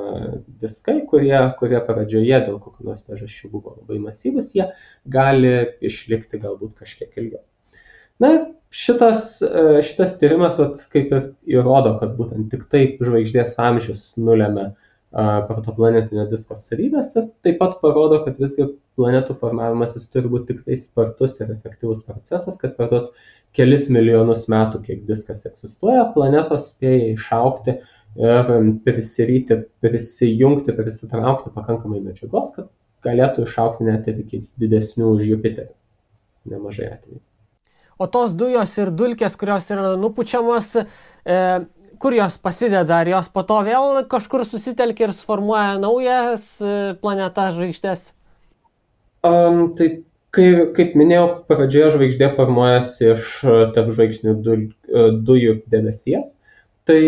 diskai, 0.63 1.01
kurie, 1.09 1.37
kurie 1.59 1.81
pradžioje 1.83 2.39
dėl 2.47 2.59
kokių 2.63 2.87
nors 2.89 3.03
priežasčių 3.03 3.51
buvo 3.51 3.75
labai 3.81 3.99
masyvus, 4.07 4.53
jie 4.55 4.69
gali 5.05 5.55
išlikti 5.83 6.39
galbūt 6.39 6.77
kažkiek 6.79 7.11
ilgiau. 7.19 7.43
Na 8.23 8.31
ir 8.37 8.41
šitas, 8.71 9.41
e, 9.43 9.81
šitas 9.83 10.15
tyrimas 10.21 10.59
vat, 10.61 10.85
kaip 10.93 11.11
ir 11.11 11.29
įrodo, 11.57 11.97
kad 11.99 12.15
būtent 12.15 12.47
tik 12.53 12.67
taip 12.71 13.03
žvaigždės 13.03 13.59
amžius 13.59 14.13
nulėmė 14.15 14.71
protoplanetinio 15.15 16.25
disko 16.27 16.57
savybės 16.59 17.13
ir 17.15 17.29
taip 17.45 17.59
pat 17.61 17.77
parodo, 17.79 18.19
kad 18.25 18.39
visgi 18.41 18.67
planetų 18.99 19.37
formavimasis 19.39 20.09
turi 20.11 20.31
būti 20.31 20.51
tikrai 20.51 20.77
spartus 20.79 21.37
ir 21.39 21.53
efektyvus 21.53 22.03
procesas, 22.07 22.57
kad 22.59 22.75
per 22.75 22.89
tos 22.91 23.07
kelis 23.55 23.87
milijonus 23.87 24.49
metų, 24.51 24.81
kiek 24.83 25.05
diskas 25.07 25.45
egzistuoja, 25.47 26.09
planetos 26.15 26.73
spėja 26.73 27.13
išaukti 27.13 27.77
ir 28.15 28.51
prisiryti, 28.83 29.61
prisijungti, 29.83 30.75
prisitraukti 30.75 31.53
pakankamai 31.55 32.01
medžiagos, 32.03 32.51
kad 32.57 32.67
galėtų 33.05 33.47
išaukti 33.47 33.87
net 33.87 34.09
ir 34.11 34.19
iki 34.25 34.43
didesnių 34.59 35.15
už 35.15 35.31
Jupiterį. 35.31 35.71
Nemažai 36.51 36.91
atvejų. 36.91 37.21
O 37.95 38.07
tos 38.11 38.33
dujos 38.35 38.73
ir 38.81 38.91
dulkės, 38.91 39.37
kurios 39.39 39.69
yra 39.71 39.93
nupučiamos, 39.99 40.73
e, 40.75 41.37
kur 41.99 42.15
jos 42.15 42.37
pasideda, 42.41 43.01
ar 43.01 43.09
jos 43.09 43.29
po 43.33 43.43
to 43.47 43.59
vėl 43.67 44.01
kažkur 44.11 44.45
susitelkia 44.47 45.07
ir 45.07 45.13
suformuoja 45.15 45.75
naujas 45.81 46.45
e, 46.61 46.93
planetas 47.01 47.55
žvaigždės? 47.57 48.07
Um, 49.25 49.71
tai 49.77 49.89
kaip, 50.35 50.75
kaip 50.77 50.95
minėjau, 50.99 51.27
pradžioje 51.49 51.95
žvaigždė 51.95 52.31
formuojasi 52.37 53.11
iš 53.15 53.29
e, 53.43 53.59
tarp 53.77 53.93
žvaigždinių 53.97 54.35
du, 54.45 54.57
e, 54.61 55.07
dujų 55.29 55.59
debesies. 55.71 56.35
Tai, 56.85 57.01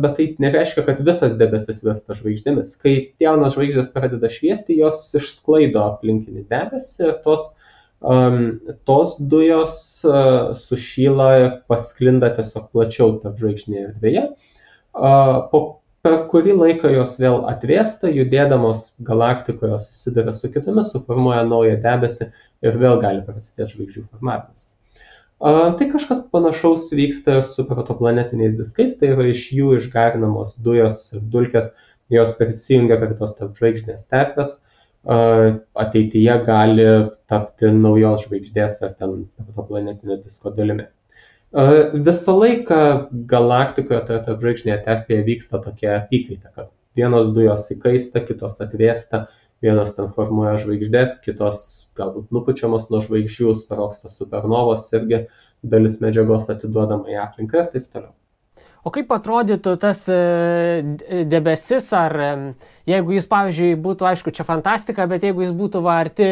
bet 0.00 0.14
tai 0.16 0.24
nereiškia, 0.40 0.80
kad 0.86 1.02
visas 1.04 1.34
debesis 1.36 1.82
virsta 1.84 2.14
žvaigždėmis. 2.16 2.70
Kai 2.80 2.94
jaunas 3.20 3.52
žvaigždės 3.52 3.90
pradeda 3.92 4.30
šviesti, 4.32 4.78
jos 4.78 5.02
išsklaido 5.18 5.82
aplinkinį 5.82 6.46
debesį 6.48 7.10
ir 7.10 7.18
tos 7.26 7.50
uh, 7.50 7.65
um, 8.00 8.60
tos 8.88 9.16
dujos 9.20 10.04
uh, 10.04 10.52
sušyla 10.54 11.30
ir 11.40 11.50
pasklinda 11.70 12.30
tiesiog 12.36 12.70
plačiau 12.72 13.16
tarp 13.22 13.40
žvaigždinėje 13.40 13.88
erdvėje. 13.90 14.24
Uh, 14.96 15.42
po 15.52 15.62
per 16.06 16.20
kurį 16.30 16.54
laiką 16.54 16.92
jos 16.94 17.16
vėl 17.18 17.40
atvėsta, 17.50 18.10
judėdamos 18.12 18.92
galaktikoje 19.06 19.80
susiduria 19.82 20.34
su 20.36 20.50
kitomis, 20.54 20.92
suformuoja 20.94 21.42
naują 21.48 21.80
debesį 21.82 22.28
ir 22.66 22.78
vėl 22.82 23.00
gali 23.02 23.24
prasidėti 23.26 23.74
žvaigždžių 23.74 24.04
formavimasis. 24.12 24.76
Uh, 25.36 25.74
tai 25.76 25.90
kažkas 25.92 26.22
panašaus 26.32 26.86
vyksta 26.96 27.40
ir 27.40 27.48
su 27.50 27.66
protoplanetiniais 27.68 28.54
diskais, 28.56 28.94
tai 29.00 29.10
yra 29.12 29.26
iš 29.32 29.50
jų 29.52 29.74
išgarinamos 29.80 30.54
dujos 30.64 31.10
ir 31.12 31.26
dulkės, 31.34 31.72
jos 32.12 32.36
prisijungia 32.38 32.96
prie 33.02 33.16
tos 33.18 33.34
tarp 33.36 33.58
žvaigždinės 33.58 34.06
terpės, 34.12 34.60
ateityje 35.06 36.34
gali 36.46 36.86
tapti 37.30 37.70
naujos 37.70 38.26
žvaigždės 38.26 38.80
ar 38.82 38.94
ten 38.98 39.24
protoplanetinio 39.38 40.18
disko 40.22 40.50
dalimi. 40.56 40.88
Visą 42.06 42.34
laiką 42.36 42.78
galaktikoje, 43.30 44.00
toje 44.08 44.24
tarp 44.26 44.42
žvaigždinėje 44.42 44.80
terpėje 44.84 45.26
vyksta 45.28 45.62
tokia 45.62 45.94
apykaita, 46.00 46.50
kad 46.52 46.72
vienos 46.98 47.30
dujos 47.36 47.70
įkaista, 47.72 48.24
kitos 48.26 48.58
atvėsta, 48.64 49.26
vienos 49.62 49.94
ten 49.96 50.10
formuoja 50.12 50.56
žvaigždės, 50.60 51.20
kitos 51.24 51.62
galbūt 51.96 52.34
nupučiamos 52.34 52.90
nuo 52.90 53.00
žvaigždžių, 53.06 53.54
sproksta 53.62 54.10
supernovos 54.12 54.90
irgi 54.98 55.26
dalis 55.62 56.00
medžiagos 56.02 56.50
atiduodama 56.52 57.14
į 57.14 57.20
aplinką 57.22 57.62
ir 57.62 57.72
taip 57.72 57.86
toliau. 57.88 58.12
O 58.86 58.92
kaip 58.94 59.10
atrodytų 59.10 59.72
tas 59.82 60.04
e, 60.06 61.24
debesis, 61.26 61.88
ar 61.96 62.14
jeigu 62.86 63.16
jis, 63.16 63.24
pavyzdžiui, 63.30 63.72
būtų, 63.82 64.06
aišku, 64.12 64.30
čia 64.36 64.46
fantastika, 64.46 65.08
bet 65.10 65.26
jeigu 65.26 65.42
jis 65.42 65.56
būtų 65.58 65.82
va 65.82 65.96
arti 66.04 66.28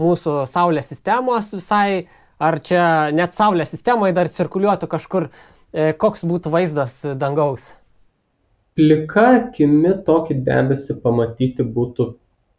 mūsų 0.00 0.38
Saulės 0.48 0.88
sistemos 0.88 1.52
visai, 1.52 2.06
ar 2.40 2.60
čia 2.64 2.84
net 3.12 3.36
Saulės 3.36 3.74
sistemoje 3.74 4.16
dar 4.16 4.32
cirkuliuotų 4.32 4.88
kažkur, 4.88 5.28
e, 5.28 5.90
koks 6.00 6.24
būtų 6.24 6.54
vaizdas 6.54 7.02
dangaus? 7.20 7.74
Plika 8.78 9.26
akimi 9.42 9.92
tokį 10.06 10.38
debesį 10.46 10.96
pamatyti 11.04 11.66
būtų 11.76 12.14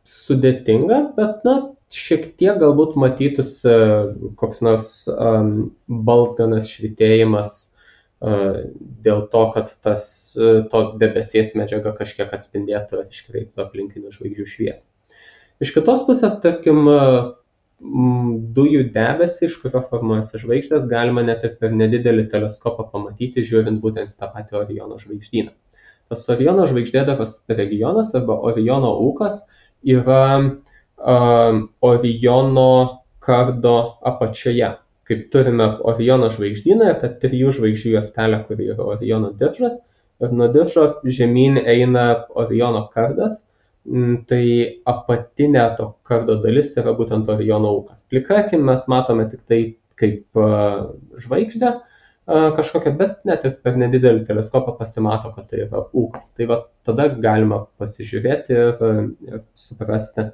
sudėtinga, 0.05 1.01
bet, 1.17 1.41
na, 1.47 1.55
šiek 1.89 2.35
tiek 2.37 2.59
galbūt 2.61 2.93
matytųsi 3.01 3.73
koks 4.37 4.61
nors 4.65 4.93
um, 5.09 5.71
balsganas 5.87 6.69
švitėjimas 6.69 7.68
dėl 8.19 9.21
to, 9.31 9.43
kad 9.55 9.71
tas, 9.85 10.05
to 10.35 10.79
debesies 10.99 11.53
medžiaga 11.55 11.93
kažkiek 11.95 12.33
atspindėtų 12.35 13.03
ar 13.03 13.07
iškreiptų 13.07 13.63
aplinkinių 13.63 14.11
žvaigždžių 14.15 14.47
šviesą. 14.53 14.89
Iš 15.63 15.71
kitos 15.75 16.03
pusės, 16.07 16.35
tarkim, 16.43 16.83
dujų 17.79 18.83
debesį, 18.95 19.47
iš 19.47 19.55
kurio 19.61 19.81
formuojasi 19.85 20.41
žvaigždės, 20.41 20.87
galima 20.91 21.23
net 21.23 21.45
ir 21.47 21.55
per 21.59 21.71
nedidelį 21.71 22.27
teleskopą 22.31 22.89
pamatyti, 22.91 23.43
žiūrint 23.45 23.79
būtent 23.83 24.17
tą 24.19 24.27
patį 24.33 24.59
Oriono 24.63 24.99
žvaigždyną. 24.99 25.55
Tas 26.11 26.25
Oriono 26.33 26.65
žvaigždėdaras 26.67 27.37
regionas 27.47 28.11
arba 28.17 28.35
Oriono 28.51 28.91
ūkas 29.07 29.45
yra 29.83 30.23
um, 30.39 31.63
Oriono 31.79 32.71
kardo 33.23 33.77
apačioje. 34.03 34.73
Kaip 35.09 35.27
turime 35.33 35.71
Oriono 35.89 36.29
žvaigždyną 36.33 36.93
ir 36.93 36.97
tą 37.01 37.11
trijų 37.23 37.53
žvaigždžių 37.57 37.93
juostelę, 37.97 38.43
kuri 38.47 38.69
yra 38.75 38.85
Oriono 38.95 39.33
diržas, 39.39 39.79
ir 40.21 40.33
nuo 40.35 40.49
diržo 40.53 40.89
žemyn 41.19 41.57
eina 41.63 42.05
Oriono 42.37 42.85
kardas, 42.93 43.43
Mm, 43.89 44.23
tai 44.29 44.43
apatinė 44.91 45.61
to 45.77 45.85
kardo 46.05 46.35
dalis 46.43 46.73
yra 46.77 46.91
būtent 46.97 47.29
Oriono 47.31 47.71
ūkas. 47.79 48.03
Plika 48.11 48.41
akim 48.43 48.65
mes 48.67 48.83
matome 48.91 49.25
tik 49.31 49.45
tai 49.49 49.59
kaip 49.99 50.39
žvaigždę 51.23 51.71
kažkokią, 52.59 52.91
bet 52.99 53.23
net 53.25 53.47
ir 53.47 53.55
per 53.63 53.79
nedidelį 53.81 54.27
teleskopą 54.27 54.75
pasimato, 54.77 55.31
kad 55.33 55.47
tai 55.49 55.63
yra 55.63 55.81
ūkas. 56.01 56.29
Tai 56.37 56.49
va 56.51 56.59
tada 56.85 57.07
galima 57.23 57.63
pasižiūrėti 57.81 58.59
ir, 58.59 58.83
ir 59.31 59.41
suprasti, 59.57 60.27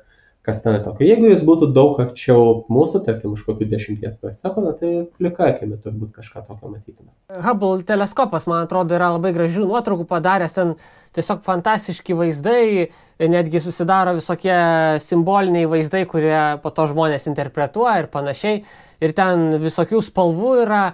kas 0.46 0.62
ten 0.64 0.78
tokio. 0.84 1.06
Jeigu 1.08 1.30
jis 1.32 1.42
būtų 1.46 1.72
daug 1.74 1.98
arčiau 2.04 2.66
mūsų, 2.72 3.02
tarkim, 3.08 3.34
už 3.34 3.46
kokių 3.48 3.68
dešimties 3.72 4.20
per 4.22 4.36
sekundę, 4.38 4.76
tai 4.80 4.92
plika 5.18 5.50
akimi 5.50 5.80
turbūt 5.82 6.14
kažką 6.20 6.46
tokio 6.46 6.70
matytume. 6.72 7.10
Hubble 7.46 7.82
teleskopas, 7.88 8.46
man 8.50 8.68
atrodo, 8.68 8.96
yra 8.98 9.12
labai 9.16 9.34
gražių 9.36 9.66
nuotraukų 9.66 10.06
padaręs, 10.10 10.54
ten 10.56 10.76
tiesiog 11.18 11.42
fantastiški 11.46 12.16
vaizdai, 12.18 12.88
netgi 13.32 13.62
susidaro 13.64 14.16
visokie 14.20 14.56
simboliniai 15.04 15.68
vaizdai, 15.72 16.06
kurie 16.12 16.40
po 16.64 16.74
to 16.76 16.88
žmonės 16.92 17.30
interpretuoja 17.32 18.04
ir 18.04 18.12
panašiai. 18.14 18.64
Ir 19.04 19.16
ten 19.16 19.50
visokių 19.64 20.02
spalvų 20.04 20.56
yra. 20.64 20.86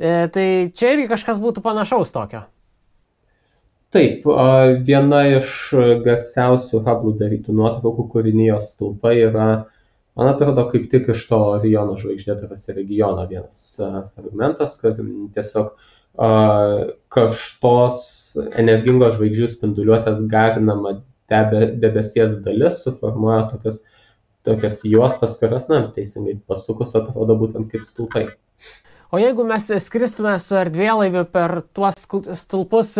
E, 0.00 0.28
tai 0.32 0.46
čia 0.76 0.94
irgi 0.94 1.10
kažkas 1.10 1.40
būtų 1.42 1.62
panašaus 1.64 2.12
tokio. 2.14 2.44
Taip, 3.90 4.26
viena 4.86 5.20
iš 5.34 5.52
garsiausių 6.04 6.80
Hubble 6.86 7.16
darytų 7.18 7.54
nuotraukų 7.58 8.04
kūrinijos 8.12 8.68
stulpai 8.76 9.16
yra, 9.24 9.46
man 10.14 10.30
atrodo, 10.30 10.68
kaip 10.70 10.84
tik 10.92 11.08
iš 11.10 11.24
to 11.26 11.40
Oriono 11.56 11.96
žvaigždėtaras 11.98 12.68
regiono 12.76 13.24
vienas 13.26 13.64
fragmentas, 13.80 14.76
kur 14.78 14.94
tiesiog 15.34 15.72
karštos 17.16 18.04
energingos 18.62 19.16
žvaigždžių 19.16 19.48
spinduliuotės 19.56 20.22
garinama 20.30 21.00
debe, 21.30 21.66
debesies 21.82 22.36
dalis 22.44 22.84
suformuoja 22.84 23.48
tokias, 23.50 23.82
tokias 24.46 24.84
juostas, 24.86 25.34
kurios, 25.40 25.66
na, 25.70 25.82
teisingai 25.94 26.36
pasukus 26.46 26.94
atrodo 26.98 27.38
būtent 27.42 27.70
kaip 27.72 27.86
stulpai. 27.88 28.28
O 29.10 29.18
jeigu 29.18 29.42
mes 29.46 29.66
skristume 29.82 30.36
su 30.38 30.54
erdvėlaiviu 30.58 31.24
per 31.34 31.60
tuos 31.74 31.96
stulpus, 32.38 32.94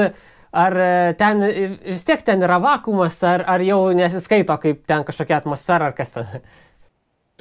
ar 0.53 0.77
e, 0.77 1.15
ten 1.19 1.45
vis 1.85 2.05
tiek 2.07 2.23
ten 2.27 2.43
yra 2.47 2.59
vakumas, 2.63 3.21
ar, 3.27 3.45
ar 3.47 3.63
jau 3.65 3.83
nesiskaito 3.97 4.57
kaip 4.63 4.83
ten 4.91 5.05
kažkokia 5.07 5.41
atmosfera, 5.41 5.91
ar 5.91 5.97
kas 5.99 6.15
ten? 6.15 6.41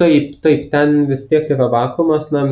Taip, 0.00 0.36
taip, 0.44 0.68
ten 0.72 1.04
vis 1.10 1.26
tiek 1.28 1.50
yra 1.52 1.66
vakumas, 1.72 2.30
na, 2.32 2.46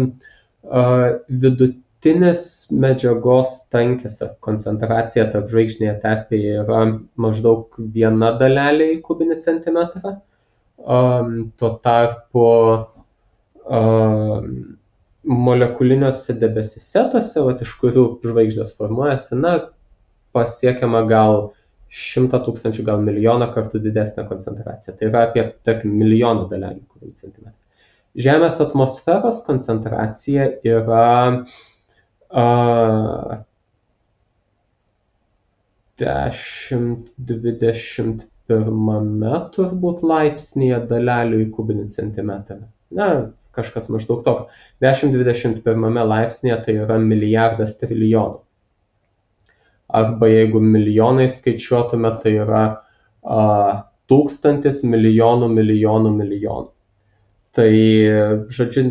vidutinis 1.28 2.42
medžiagos 2.70 3.54
tankis 3.72 4.18
ar 4.24 4.34
koncentracija 4.44 5.28
tarp 5.32 5.48
žvaigždinėje 5.48 5.94
terpėje 6.02 6.58
yra 6.64 6.82
maždaug 7.16 7.78
viena 7.94 8.34
dalelė 8.40 8.92
į 8.96 9.00
kubinį 9.06 9.38
centimetrą. 9.44 10.18
Um, 10.78 11.50
tuo 11.58 11.72
tarpu 11.82 12.44
um, 13.66 14.52
molekuliniuose 15.28 16.36
debesise, 16.38 17.02
tose, 17.12 17.40
vat, 17.44 17.64
iš 17.64 17.72
kurių 17.80 18.04
žvaigždės 18.24 18.76
formuojasi, 18.78 19.34
na, 19.40 19.56
pasiekiama 20.38 21.02
gal 21.10 21.50
šimtą 21.88 22.42
tūkstančių, 22.44 22.84
gal 22.84 23.00
milijoną 23.04 23.48
kartų 23.54 23.80
didesnė 23.86 24.26
koncentracija. 24.28 24.94
Tai 24.96 25.08
yra 25.08 25.20
apie, 25.28 25.42
tarkim, 25.66 25.90
milijoną 26.00 26.44
dalelių 26.50 26.82
kubinių 26.84 27.14
centimetrų. 27.16 27.56
Žemės 28.18 28.56
atmosferos 28.64 29.38
koncentracija 29.46 30.44
yra 30.66 31.08
uh, 31.38 31.44
10-21 36.02 38.18
turbūt 39.54 39.98
laipsnėje 40.12 40.78
dalelių 40.90 41.36
į 41.44 41.46
kubinį 41.56 41.86
centimetrą. 41.94 42.60
Na, 42.94 43.06
kažkas 43.56 43.84
maždaug 43.92 44.20
tokio. 44.26 44.44
10-21 44.84 46.04
laipsnėje 46.12 46.58
tai 46.66 46.72
yra 46.84 46.96
milijardas 47.02 47.72
trilijonų 47.80 48.38
arba 49.88 50.28
jeigu 50.28 50.60
milijonais 50.60 51.38
skaičiuotume, 51.40 52.10
tai 52.22 52.34
yra 52.44 52.64
a, 53.22 53.44
tūkstantis 54.08 54.82
milijonų 54.88 55.48
milijonų 55.52 56.12
milijonų. 56.16 56.70
Tai, 57.58 57.70
žodžiu, 58.54 58.84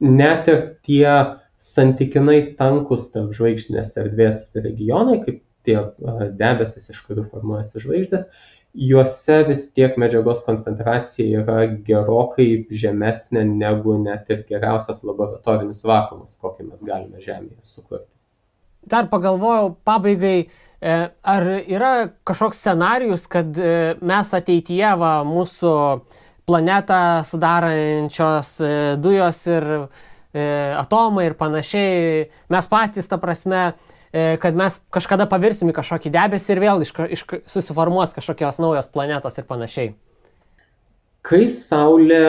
net 0.00 0.48
ir 0.50 0.62
tie 0.86 1.08
santykinai 1.62 2.38
tankus 2.58 3.10
tarp 3.12 3.34
žvaigždinės 3.36 3.96
erdvės 4.00 4.48
regionai, 4.54 5.18
kaip 5.24 5.42
tie 5.66 5.78
debesis, 6.38 6.90
iš 6.92 7.00
kurių 7.08 7.26
formuojasi 7.26 7.82
žvaigždės, 7.82 8.28
juose 8.86 9.38
vis 9.48 9.66
tiek 9.74 9.96
medžiagos 10.00 10.44
koncentracija 10.46 11.42
yra 11.42 11.62
gerokai 11.88 12.48
žemesnė 12.82 13.46
negu 13.50 13.96
net 14.02 14.30
ir 14.30 14.44
geriausias 14.50 15.02
laboratorinis 15.06 15.82
vakuumas, 15.88 16.36
kokį 16.42 16.70
mes 16.70 16.84
galime 16.86 17.24
Žemėje 17.24 17.64
sukurti 17.64 18.15
dar 18.86 19.08
pagalvojau 19.10 19.74
pabaigai, 19.84 20.46
e, 20.80 20.96
ar 21.22 21.48
yra 21.66 21.92
kažkoks 22.26 22.60
scenarius, 22.62 23.26
kad 23.30 23.58
e, 23.58 23.96
mes 24.00 24.32
ateityje 24.38 24.92
va, 25.00 25.18
mūsų 25.26 25.74
planetą 26.46 27.00
sudarančios 27.26 28.52
e, 28.62 28.76
dujos 29.02 29.42
ir 29.50 29.72
atomai 30.36 31.30
ir 31.30 31.34
panašiai, 31.38 32.26
mes 32.52 32.66
patys, 32.68 33.06
ta 33.08 33.16
prasme, 33.16 33.70
kad 34.12 34.58
mes 34.58 34.74
kažkada 34.92 35.24
pavirsim 35.30 35.70
į 35.72 35.74
kažkokį 35.78 36.12
debesį 36.12 36.50
ir 36.52 36.60
vėl 36.60 36.84
iš, 36.84 36.90
iš, 37.16 37.22
susiformuos 37.48 38.12
kažkokios 38.12 38.58
naujos 38.60 38.90
planetos 38.92 39.40
ir 39.40 39.46
panašiai. 39.48 39.94
Kai 41.24 41.46
Saulė 41.48 42.20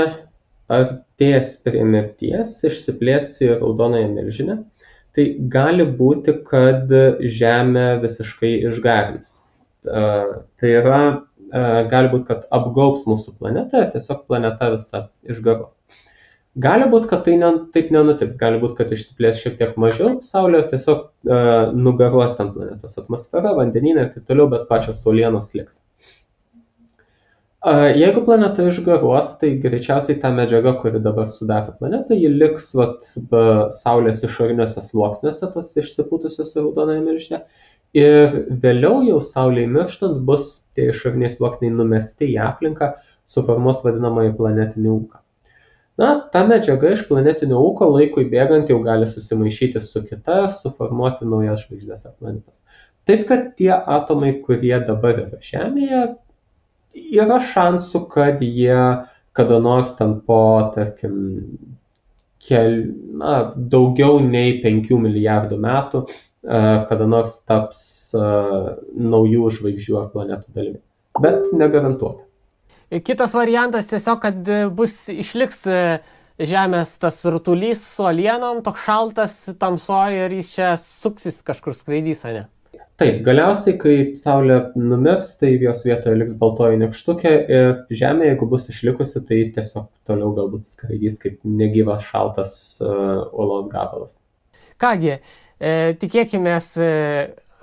artės 0.72 1.58
prie 1.68 1.84
mirties, 1.84 2.56
išsiplės 2.70 3.36
į 3.44 3.58
raudonąją 3.58 4.08
milžinę, 4.16 4.58
tai 5.18 5.26
gali 5.54 5.86
būti, 6.00 6.36
kad 6.46 6.92
Žemė 7.40 7.88
visiškai 8.04 8.54
išgarins. 8.70 9.32
Tai 9.88 10.70
yra, 10.70 11.02
gali 11.92 12.12
būti, 12.12 12.28
kad 12.30 12.46
apgaubs 12.54 13.08
mūsų 13.10 13.34
planetą 13.40 13.82
ir 13.82 13.92
tiesiog 13.96 14.28
planeta 14.30 14.70
visa 14.76 15.08
išgaros. 15.26 15.74
Gali 16.58 16.88
būti, 16.90 17.10
kad 17.12 17.22
tai 17.26 17.36
ne, 17.38 17.50
taip 17.74 17.92
nenutiks, 17.94 18.38
gali 18.40 18.58
būti, 18.62 18.80
kad 18.80 18.94
išsiplės 18.94 19.42
šiek 19.44 19.60
tiek 19.60 19.76
mažiau 19.78 20.16
Saulė 20.26 20.64
ir 20.64 20.72
tiesiog 20.72 21.04
uh, 21.06 21.74
nugaruos 21.78 22.34
tam 22.38 22.50
planetos 22.56 22.98
atmosfera, 22.98 23.52
vandenynai 23.58 24.08
ir 24.08 24.14
taip 24.16 24.26
toliau, 24.32 24.50
bet 24.50 24.66
pačios 24.70 25.04
Saulienos 25.04 25.54
liks. 25.54 25.84
Jeigu 27.68 28.22
planeta 28.24 28.64
išgaruos, 28.70 29.34
tai 29.42 29.50
greičiausiai 29.60 30.20
ta 30.22 30.30
medžiaga, 30.32 30.72
kuri 30.80 31.02
dabar 31.04 31.28
sudaro 31.34 31.74
planetą, 31.76 32.16
ji 32.16 32.30
liks 32.32 32.70
vat, 32.78 33.08
Saulės 33.76 34.22
išoriniuose 34.24 34.84
sluoksniuose, 34.86 35.50
tos 35.52 35.74
išsipūtusios 35.82 36.54
raudonoje 36.56 37.02
milžinė. 37.04 37.42
Ir 37.98 38.38
vėliau 38.64 39.02
jau 39.08 39.18
Saulėje 39.24 39.72
mirštant 39.74 40.22
bus 40.28 40.54
tie 40.78 40.90
išoriniai 40.94 41.34
sluoksniai 41.34 41.74
numesti 41.74 42.30
į 42.34 42.38
aplinką, 42.46 42.94
suformuos 43.28 43.82
vadinamąjį 43.84 44.36
planetinį 44.38 44.94
ūką. 44.94 45.20
Na, 45.98 46.12
ta 46.32 46.44
medžiaga 46.48 46.94
iš 46.94 47.04
planetinio 47.10 47.60
ūko 47.68 47.90
laikui 47.96 48.28
bėgant 48.32 48.70
jau 48.72 48.78
gali 48.86 49.10
susimaišyti 49.10 49.82
su 49.84 50.04
kita 50.06 50.44
ir 50.46 50.56
suformuoti 50.62 51.28
naujas 51.28 51.66
žvaigždės 51.66 52.06
ar 52.06 52.16
planetas. 52.16 52.62
Taip 53.10 53.26
kad 53.28 53.52
tie 53.60 53.74
atomai, 53.74 54.36
kurie 54.46 54.76
dabar 54.88 55.24
yra 55.24 55.42
Žemėje, 55.42 56.04
yra 57.18 57.40
šansų, 57.54 58.04
kad 58.12 58.42
jie 58.44 58.82
kada 59.38 59.60
nors 59.62 59.94
ten 60.00 60.16
po, 60.26 60.40
tarkim, 60.74 61.18
kel, 62.42 62.80
na, 63.22 63.36
daugiau 63.56 64.18
nei 64.24 64.58
5 64.64 64.96
milijardų 65.04 65.60
metų 65.62 66.04
e, 66.08 66.10
kada 66.90 67.06
nors 67.10 67.38
taps 67.46 67.82
uh, 68.18 68.78
naujų 68.98 69.52
žvaigždžių 69.60 70.00
ar 70.00 70.10
planetų 70.14 70.56
dalimi. 70.56 70.82
Bet 71.22 71.52
negarantuota. 71.58 72.26
Kitas 73.04 73.34
variantas 73.36 73.90
tiesiog, 73.92 74.22
kad 74.24 74.54
bus 74.78 75.04
išliks 75.12 75.66
e, 75.70 75.82
Žemės 76.38 76.92
tas 77.02 77.16
rutulys 77.26 77.80
su 77.82 78.06
alienom, 78.06 78.60
toks 78.62 78.84
šaltas, 78.86 79.32
tamsoji 79.58 80.20
ir 80.22 80.36
jis 80.38 80.52
čia 80.54 80.68
suksis 80.78 81.40
kažkur 81.42 81.74
skraidys, 81.74 82.22
ne? 82.30 82.44
Taip, 82.98 83.20
galiausiai, 83.22 83.76
kai 83.78 83.96
Saulė 84.18 84.56
numirs, 84.74 85.36
tai 85.38 85.52
jos 85.62 85.84
vietoje 85.86 86.18
liks 86.18 86.34
baltoji 86.40 86.80
nykštukė 86.82 87.34
ir 87.46 87.68
Žemė, 87.94 88.32
jeigu 88.32 88.48
bus 88.50 88.66
išlikusi, 88.72 89.22
tai 89.28 89.44
tiesiog 89.54 89.92
toliau 90.10 90.32
galbūt 90.34 90.66
skraidys 90.66 91.20
kaip 91.22 91.44
negyvas 91.46 92.08
šaltas 92.08 92.56
uh, 92.82 93.28
uolos 93.30 93.68
gabalas. 93.70 94.18
Kągi, 94.82 95.14
e, 95.62 95.76
tikėkime, 96.02 96.56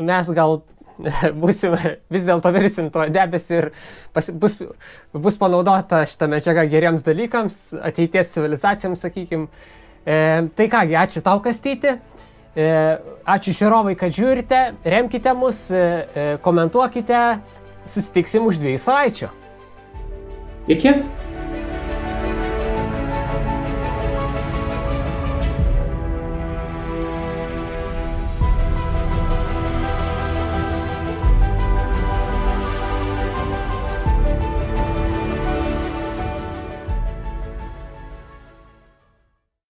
mes 0.06 0.30
gal 0.38 0.56
būsime, 1.42 1.96
vis 2.14 2.26
dėlto 2.26 2.52
virsim 2.54 2.92
to 2.94 3.08
debesį 3.10 3.56
ir 3.58 3.68
pas, 4.14 4.30
bus, 4.30 4.60
bus 5.26 5.38
panaudota 5.40 6.04
šitą 6.06 6.28
medžiagą 6.30 6.68
geriems 6.70 7.02
dalykams, 7.06 7.58
ateities 7.90 8.30
civilizacijams, 8.36 9.02
sakykime. 9.02 9.50
E, 10.04 10.16
tai 10.54 10.68
kągi, 10.70 10.94
ačiū 11.02 11.24
tau, 11.26 11.42
Kastyti. 11.42 11.96
E, 12.54 12.66
ačiū 13.26 13.50
žiūrovai, 13.50 13.96
kad 13.98 14.14
žiūrite, 14.14 14.60
remkite 14.86 15.32
mus, 15.34 15.64
e, 15.74 15.78
e, 16.14 16.26
komentuokite, 16.44 17.22
susitiksim 17.90 18.46
už 18.46 18.60
dviejų 18.62 18.78
savaičių. 18.78 19.30
Iki. 20.70 20.92